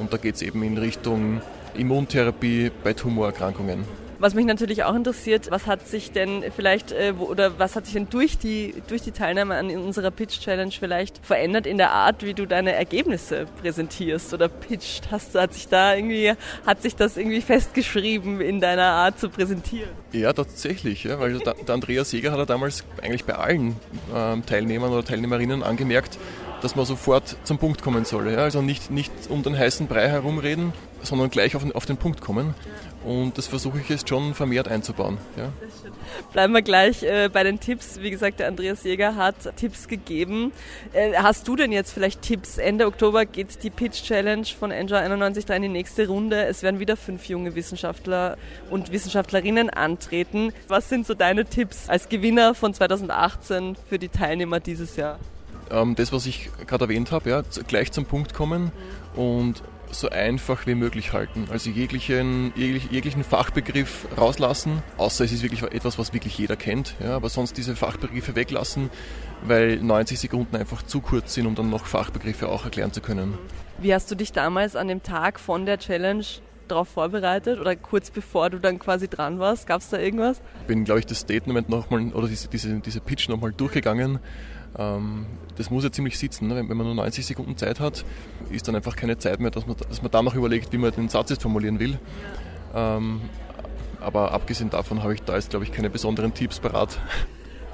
Und 0.00 0.12
da 0.12 0.16
geht 0.16 0.34
es 0.34 0.42
eben 0.42 0.62
in 0.64 0.76
Richtung 0.76 1.40
Immuntherapie 1.74 2.72
bei 2.82 2.94
Tumorerkrankungen. 2.94 3.84
Was 4.24 4.32
mich 4.32 4.46
natürlich 4.46 4.84
auch 4.84 4.94
interessiert, 4.94 5.50
was 5.50 5.66
hat 5.66 5.86
sich 5.86 6.10
denn 6.10 6.44
vielleicht 6.56 6.92
äh, 6.92 7.12
wo, 7.18 7.24
oder 7.24 7.58
was 7.58 7.76
hat 7.76 7.84
sich 7.84 7.92
denn 7.92 8.08
durch 8.08 8.38
die, 8.38 8.74
durch 8.88 9.02
die 9.02 9.10
Teilnahme 9.10 9.54
an 9.54 9.68
unserer 9.76 10.10
Pitch 10.10 10.40
Challenge 10.40 10.72
vielleicht 10.72 11.18
verändert 11.26 11.66
in 11.66 11.76
der 11.76 11.90
Art, 11.90 12.24
wie 12.24 12.32
du 12.32 12.46
deine 12.46 12.72
Ergebnisse 12.72 13.44
präsentierst 13.60 14.32
oder 14.32 14.48
pitcht? 14.48 15.10
Hast, 15.10 15.34
hat 15.34 15.52
sich 15.52 15.68
da 15.68 15.94
irgendwie, 15.94 16.32
hat 16.64 16.80
sich 16.80 16.96
das 16.96 17.18
irgendwie 17.18 17.42
festgeschrieben 17.42 18.40
in 18.40 18.62
deiner 18.62 18.86
Art 18.86 19.20
zu 19.20 19.28
präsentieren? 19.28 19.90
Ja, 20.12 20.32
tatsächlich, 20.32 21.04
ja, 21.04 21.20
weil 21.20 21.36
der, 21.36 21.52
der 21.52 21.74
Andreas 21.74 22.10
Jäger 22.12 22.32
hat 22.32 22.38
ja 22.38 22.46
damals 22.46 22.82
eigentlich 23.02 23.26
bei 23.26 23.34
allen 23.34 23.76
ähm, 24.14 24.46
Teilnehmern 24.46 24.90
oder 24.90 25.04
Teilnehmerinnen 25.04 25.62
angemerkt, 25.62 26.18
dass 26.62 26.76
man 26.76 26.86
sofort 26.86 27.36
zum 27.44 27.58
Punkt 27.58 27.82
kommen 27.82 28.06
soll. 28.06 28.30
Ja? 28.30 28.38
Also 28.38 28.62
nicht, 28.62 28.90
nicht 28.90 29.12
um 29.28 29.42
den 29.42 29.54
heißen 29.54 29.86
Brei 29.86 30.08
herumreden, 30.08 30.72
sondern 31.02 31.28
gleich 31.28 31.56
auf 31.56 31.62
den, 31.62 31.72
auf 31.72 31.84
den 31.84 31.98
Punkt 31.98 32.22
kommen. 32.22 32.54
Und 33.04 33.36
das 33.36 33.46
versuche 33.46 33.78
ich 33.80 33.88
jetzt 33.88 34.08
schon 34.08 34.34
vermehrt 34.34 34.66
einzubauen. 34.66 35.18
Ja. 35.36 35.52
Bleiben 36.32 36.54
wir 36.54 36.62
gleich 36.62 37.02
äh, 37.02 37.28
bei 37.30 37.42
den 37.44 37.60
Tipps. 37.60 38.00
Wie 38.00 38.10
gesagt, 38.10 38.40
der 38.40 38.48
Andreas 38.48 38.82
Jäger 38.82 39.16
hat 39.16 39.56
Tipps 39.56 39.88
gegeben. 39.88 40.52
Äh, 40.94 41.12
hast 41.16 41.46
du 41.46 41.54
denn 41.54 41.70
jetzt 41.70 41.92
vielleicht 41.92 42.22
Tipps? 42.22 42.56
Ende 42.56 42.86
Oktober 42.86 43.26
geht 43.26 43.62
die 43.62 43.70
Pitch 43.70 44.04
Challenge 44.04 44.46
von 44.58 44.70
Enjoy 44.70 44.98
91 44.98 45.48
in 45.50 45.62
die 45.62 45.68
nächste 45.68 46.08
Runde. 46.08 46.46
Es 46.46 46.62
werden 46.62 46.80
wieder 46.80 46.96
fünf 46.96 47.26
junge 47.26 47.54
Wissenschaftler 47.54 48.38
und 48.70 48.90
Wissenschaftlerinnen 48.90 49.68
antreten. 49.68 50.52
Was 50.68 50.88
sind 50.88 51.06
so 51.06 51.12
deine 51.12 51.44
Tipps 51.44 51.90
als 51.90 52.08
Gewinner 52.08 52.54
von 52.54 52.72
2018 52.72 53.76
für 53.88 53.98
die 53.98 54.08
Teilnehmer 54.08 54.60
dieses 54.60 54.96
Jahr? 54.96 55.18
Ähm, 55.70 55.94
das, 55.94 56.12
was 56.12 56.24
ich 56.24 56.50
gerade 56.66 56.84
erwähnt 56.84 57.12
habe, 57.12 57.28
ja, 57.28 57.42
gleich 57.66 57.92
zum 57.92 58.06
Punkt 58.06 58.32
kommen 58.32 58.72
und 59.14 59.62
so 59.94 60.10
einfach 60.10 60.66
wie 60.66 60.74
möglich 60.74 61.12
halten. 61.12 61.46
Also 61.50 61.70
jeglichen, 61.70 62.52
jeglichen 62.56 63.24
Fachbegriff 63.24 64.06
rauslassen, 64.16 64.82
außer 64.96 65.24
es 65.24 65.32
ist 65.32 65.42
wirklich 65.42 65.62
etwas, 65.62 65.98
was 65.98 66.12
wirklich 66.12 66.36
jeder 66.36 66.56
kennt. 66.56 66.94
Ja, 67.02 67.16
aber 67.16 67.28
sonst 67.28 67.56
diese 67.56 67.76
Fachbegriffe 67.76 68.36
weglassen, 68.36 68.90
weil 69.42 69.78
90 69.78 70.18
Sekunden 70.18 70.56
einfach 70.56 70.82
zu 70.82 71.00
kurz 71.00 71.34
sind, 71.34 71.46
um 71.46 71.54
dann 71.54 71.70
noch 71.70 71.86
Fachbegriffe 71.86 72.48
auch 72.48 72.64
erklären 72.64 72.92
zu 72.92 73.00
können. 73.00 73.38
Wie 73.78 73.94
hast 73.94 74.10
du 74.10 74.14
dich 74.14 74.32
damals 74.32 74.76
an 74.76 74.88
dem 74.88 75.02
Tag 75.02 75.40
von 75.40 75.66
der 75.66 75.78
Challenge 75.78 76.24
darauf 76.68 76.88
vorbereitet 76.88 77.60
oder 77.60 77.76
kurz 77.76 78.10
bevor 78.10 78.50
du 78.50 78.58
dann 78.58 78.78
quasi 78.78 79.08
dran 79.08 79.38
warst? 79.38 79.66
Gab 79.66 79.80
es 79.80 79.90
da 79.90 79.98
irgendwas? 79.98 80.40
Ich 80.60 80.66
bin, 80.66 80.84
glaube 80.84 81.00
ich, 81.00 81.06
das 81.06 81.20
Statement 81.20 81.68
nochmal 81.68 82.12
oder 82.12 82.28
diese, 82.28 82.48
diese, 82.48 82.80
diese 82.80 83.00
Pitch 83.00 83.28
nochmal 83.28 83.52
durchgegangen 83.52 84.20
das 84.76 85.70
muss 85.70 85.84
ja 85.84 85.92
ziemlich 85.92 86.18
sitzen. 86.18 86.48
Ne? 86.48 86.56
Wenn, 86.56 86.76
man 86.76 86.86
nur 86.86 86.94
90 86.94 87.24
Sekunden 87.24 87.56
Zeit 87.56 87.80
hat, 87.80 88.04
ist 88.50 88.66
dann 88.66 88.74
einfach 88.74 88.96
keine 88.96 89.18
Zeit 89.18 89.40
mehr, 89.40 89.50
dass 89.50 89.66
man, 89.66 89.76
dass 89.76 90.02
man 90.02 90.10
dann 90.10 90.24
noch 90.24 90.34
überlegt, 90.34 90.72
wie 90.72 90.78
man 90.78 90.90
den 90.92 91.08
Satz 91.08 91.30
jetzt 91.30 91.42
formulieren 91.42 91.78
will. 91.78 91.98
Ähm, 92.74 93.20
aber 94.00 94.32
abgesehen 94.32 94.70
davon 94.70 95.02
habe 95.02 95.14
ich 95.14 95.22
da 95.22 95.34
jetzt, 95.34 95.50
glaube 95.50 95.64
ich, 95.64 95.72
keine 95.72 95.90
besonderen 95.90 96.34
Tipps 96.34 96.58
parat. 96.60 96.98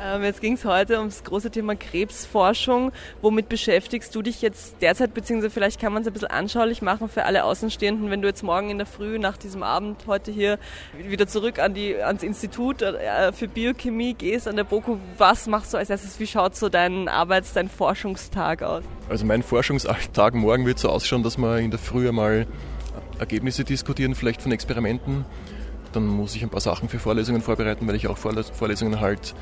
Ähm, 0.02 0.22
jetzt 0.22 0.40
ging 0.40 0.54
es 0.54 0.64
heute 0.64 0.98
ums 0.98 1.24
große 1.24 1.50
Thema 1.50 1.74
Krebsforschung. 1.76 2.90
Womit 3.20 3.50
beschäftigst 3.50 4.14
du 4.14 4.22
dich 4.22 4.40
jetzt 4.40 4.76
derzeit, 4.80 5.12
beziehungsweise 5.12 5.50
vielleicht 5.50 5.78
kann 5.78 5.92
man 5.92 6.02
es 6.02 6.08
ein 6.08 6.14
bisschen 6.14 6.30
anschaulich 6.30 6.80
machen 6.80 7.10
für 7.10 7.24
alle 7.24 7.44
Außenstehenden, 7.44 8.10
wenn 8.10 8.22
du 8.22 8.28
jetzt 8.28 8.42
morgen 8.42 8.70
in 8.70 8.78
der 8.78 8.86
Früh 8.86 9.18
nach 9.18 9.36
diesem 9.36 9.62
Abend 9.62 10.06
heute 10.06 10.30
hier 10.30 10.58
wieder 11.06 11.26
zurück 11.26 11.58
an 11.58 11.74
die, 11.74 11.96
ans 11.96 12.22
Institut 12.22 12.80
äh, 12.80 13.32
für 13.32 13.46
Biochemie 13.46 14.14
gehst 14.14 14.48
an 14.48 14.56
der 14.56 14.64
BOKU. 14.64 14.96
Was 15.18 15.46
machst 15.46 15.74
du 15.74 15.76
als 15.76 15.90
erstes? 15.90 16.18
Wie 16.18 16.26
schaut 16.26 16.56
so 16.56 16.70
dein 16.70 17.08
Arbeits-, 17.08 17.52
dein 17.52 17.68
Forschungstag 17.68 18.62
aus? 18.62 18.82
Also 19.10 19.26
mein 19.26 19.42
Forschungstag 19.42 20.34
morgen 20.34 20.64
wird 20.64 20.78
so 20.78 20.88
ausschauen, 20.88 21.22
dass 21.22 21.36
wir 21.36 21.58
in 21.58 21.70
der 21.70 21.80
Früh 21.80 22.08
einmal 22.08 22.46
Ergebnisse 23.18 23.64
diskutieren, 23.64 24.14
vielleicht 24.14 24.40
von 24.40 24.50
Experimenten. 24.50 25.26
Dann 25.92 26.06
muss 26.06 26.36
ich 26.36 26.42
ein 26.42 26.50
paar 26.50 26.60
Sachen 26.60 26.88
für 26.88 26.98
Vorlesungen 26.98 27.42
vorbereiten, 27.42 27.86
weil 27.88 27.96
ich 27.96 28.06
auch 28.06 28.16
Vorlesungen 28.16 29.00
halt 29.00 29.34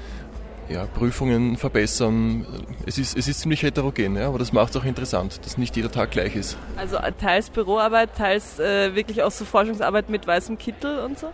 ja, 0.68 0.87
Prüfungen 0.87 1.57
verbessern. 1.57 2.46
Es 2.87 2.98
ist, 2.98 3.16
es 3.16 3.28
ist 3.28 3.40
ziemlich 3.40 3.62
heterogen, 3.62 4.16
ja, 4.16 4.28
aber 4.28 4.38
das 4.38 4.52
macht 4.52 4.70
es 4.70 4.76
auch 4.76 4.85
interessant, 4.85 5.44
dass 5.44 5.59
nicht 5.59 5.76
jeder 5.76 5.90
Tag 5.90 6.11
gleich 6.11 6.37
ist. 6.37 6.57
Also 6.76 6.98
teils 7.18 7.50
Büroarbeit, 7.50 8.14
teils 8.16 8.59
äh, 8.59 8.94
wirklich 8.94 9.22
auch 9.22 9.31
so 9.31 9.44
Forschungsarbeit 9.44 10.11
mit 10.11 10.26
weißem 10.26 10.59
Kittel 10.59 10.98
und 11.00 11.18
so? 11.18 11.31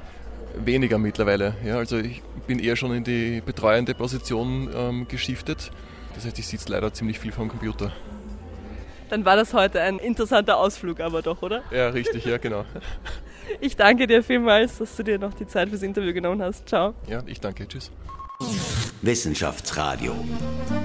Weniger 0.57 0.99
mittlerweile. 0.99 1.55
Ja, 1.65 1.79
also 1.79 1.99
ich 1.99 2.23
bin 2.47 2.59
eher 2.59 2.77
schon 2.77 2.95
in 2.95 3.05
die 3.05 3.43
betreuende 3.45 3.95
Position 3.95 4.71
ähm, 4.75 5.09
geschiftet. 5.09 5.71
Das 6.15 6.25
heißt, 6.25 6.39
ich 6.39 6.47
sitze 6.47 6.71
leider 6.71 6.93
ziemlich 6.93 7.19
viel 7.19 7.33
vom 7.33 7.49
Computer. 7.49 7.93
Dann 9.11 9.25
war 9.25 9.37
das 9.37 9.53
heute 9.53 9.81
ein 9.81 9.99
interessanter 9.99 10.57
Ausflug 10.57 11.01
aber 11.01 11.23
doch, 11.23 11.43
oder? 11.43 11.63
Ja, 11.71 11.89
richtig, 11.89 12.25
ja, 12.25 12.39
genau. 12.39 12.65
Ich 13.61 13.77
danke 13.77 14.07
dir 14.07 14.23
vielmals, 14.23 14.79
dass 14.79 14.97
du 14.97 15.03
dir 15.03 15.19
noch 15.19 15.35
die 15.35 15.47
Zeit 15.47 15.69
fürs 15.69 15.83
Interview 15.83 16.15
genommen 16.15 16.43
hast. 16.43 16.67
Ciao. 16.67 16.95
Ja, 17.07 17.23
ich 17.27 17.41
danke. 17.41 17.69
Tschüss. 17.69 17.93
Wissenschaftsradio, 19.05 20.15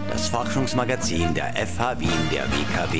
das 0.09 0.27
Forschungsmagazin 0.27 1.33
der 1.33 1.53
FH 1.55 2.01
Wien 2.01 2.09
der 2.33 2.43
WKW. 2.51 2.99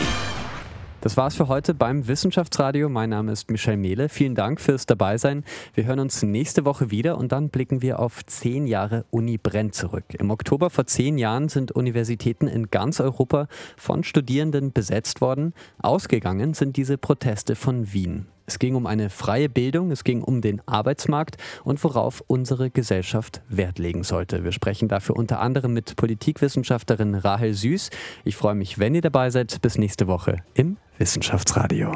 Das 1.02 1.18
war's 1.18 1.36
für 1.36 1.50
heute 1.50 1.74
beim 1.74 2.08
Wissenschaftsradio. 2.08 2.88
Mein 2.88 3.10
Name 3.10 3.34
ist 3.34 3.52
Michel 3.52 3.76
Mehle. 3.76 4.08
Vielen 4.08 4.34
Dank 4.34 4.62
fürs 4.62 4.86
Dabeisein. 4.86 5.44
Wir 5.74 5.84
hören 5.84 6.00
uns 6.00 6.24
nächste 6.24 6.64
Woche 6.64 6.90
wieder 6.90 7.18
und 7.18 7.34
dann 7.34 7.50
blicken 7.50 7.82
wir 7.82 8.00
auf 8.00 8.26
zehn 8.28 8.66
Jahre 8.66 9.04
Uni 9.12 9.38
Brenn 9.38 9.74
zurück. 9.74 10.06
Im 10.18 10.32
Oktober 10.32 10.70
vor 10.70 10.88
zehn 10.88 11.18
Jahren 11.18 11.50
sind 11.50 11.74
Universitäten 11.74 12.48
in 12.48 12.72
ganz 12.72 13.02
Europa 13.02 13.50
von 13.76 14.06
Studierenden 14.06 14.72
besetzt 14.72 15.20
worden. 15.20 15.54
Ausgegangen 15.82 16.54
sind 16.54 16.78
diese 16.78 16.98
Proteste 16.98 17.58
von 17.58 17.92
Wien. 17.92 18.28
Es 18.50 18.58
ging 18.58 18.74
um 18.74 18.88
eine 18.88 19.12
freie 19.12 19.48
Bildung, 19.48 19.92
es 19.92 20.04
ging 20.04 20.24
um 20.24 20.42
den 20.42 20.60
Arbeitsmarkt 20.66 21.38
und 21.64 21.84
worauf 21.84 22.24
unsere 22.26 22.72
Gesellschaft 22.72 23.44
Wert 23.48 23.78
legen 23.78 24.04
sollte. 24.04 24.44
Wir 24.44 24.52
sprechen 24.52 24.88
dafür 24.88 25.18
unter 25.18 25.40
anderem 25.40 25.72
mit 25.72 25.96
Politikwissenschaftlerin 25.96 27.14
Rahel 27.14 27.54
Süß. 27.54 27.92
Ich 28.26 28.36
freue 28.36 28.56
mich, 28.56 28.80
wenn 28.80 28.96
ihr 28.96 29.02
dabei 29.02 29.30
seid. 29.30 29.62
Bis 29.62 29.78
nächste 29.78 30.08
Woche 30.08 30.38
im 30.56 30.78
Wissenschaftsradio. 30.98 31.92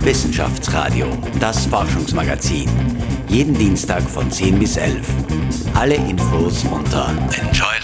Wissenschaftsradio, 0.00 1.06
das 1.40 1.64
Forschungsmagazin. 1.64 2.68
Jeden 3.28 3.54
Dienstag 3.54 4.02
von 4.02 4.30
10 4.30 4.58
bis 4.58 4.76
11. 4.76 5.08
Alle 5.72 5.94
Infos 5.94 6.64
unter 6.64 7.08
Enjoy 7.32 7.76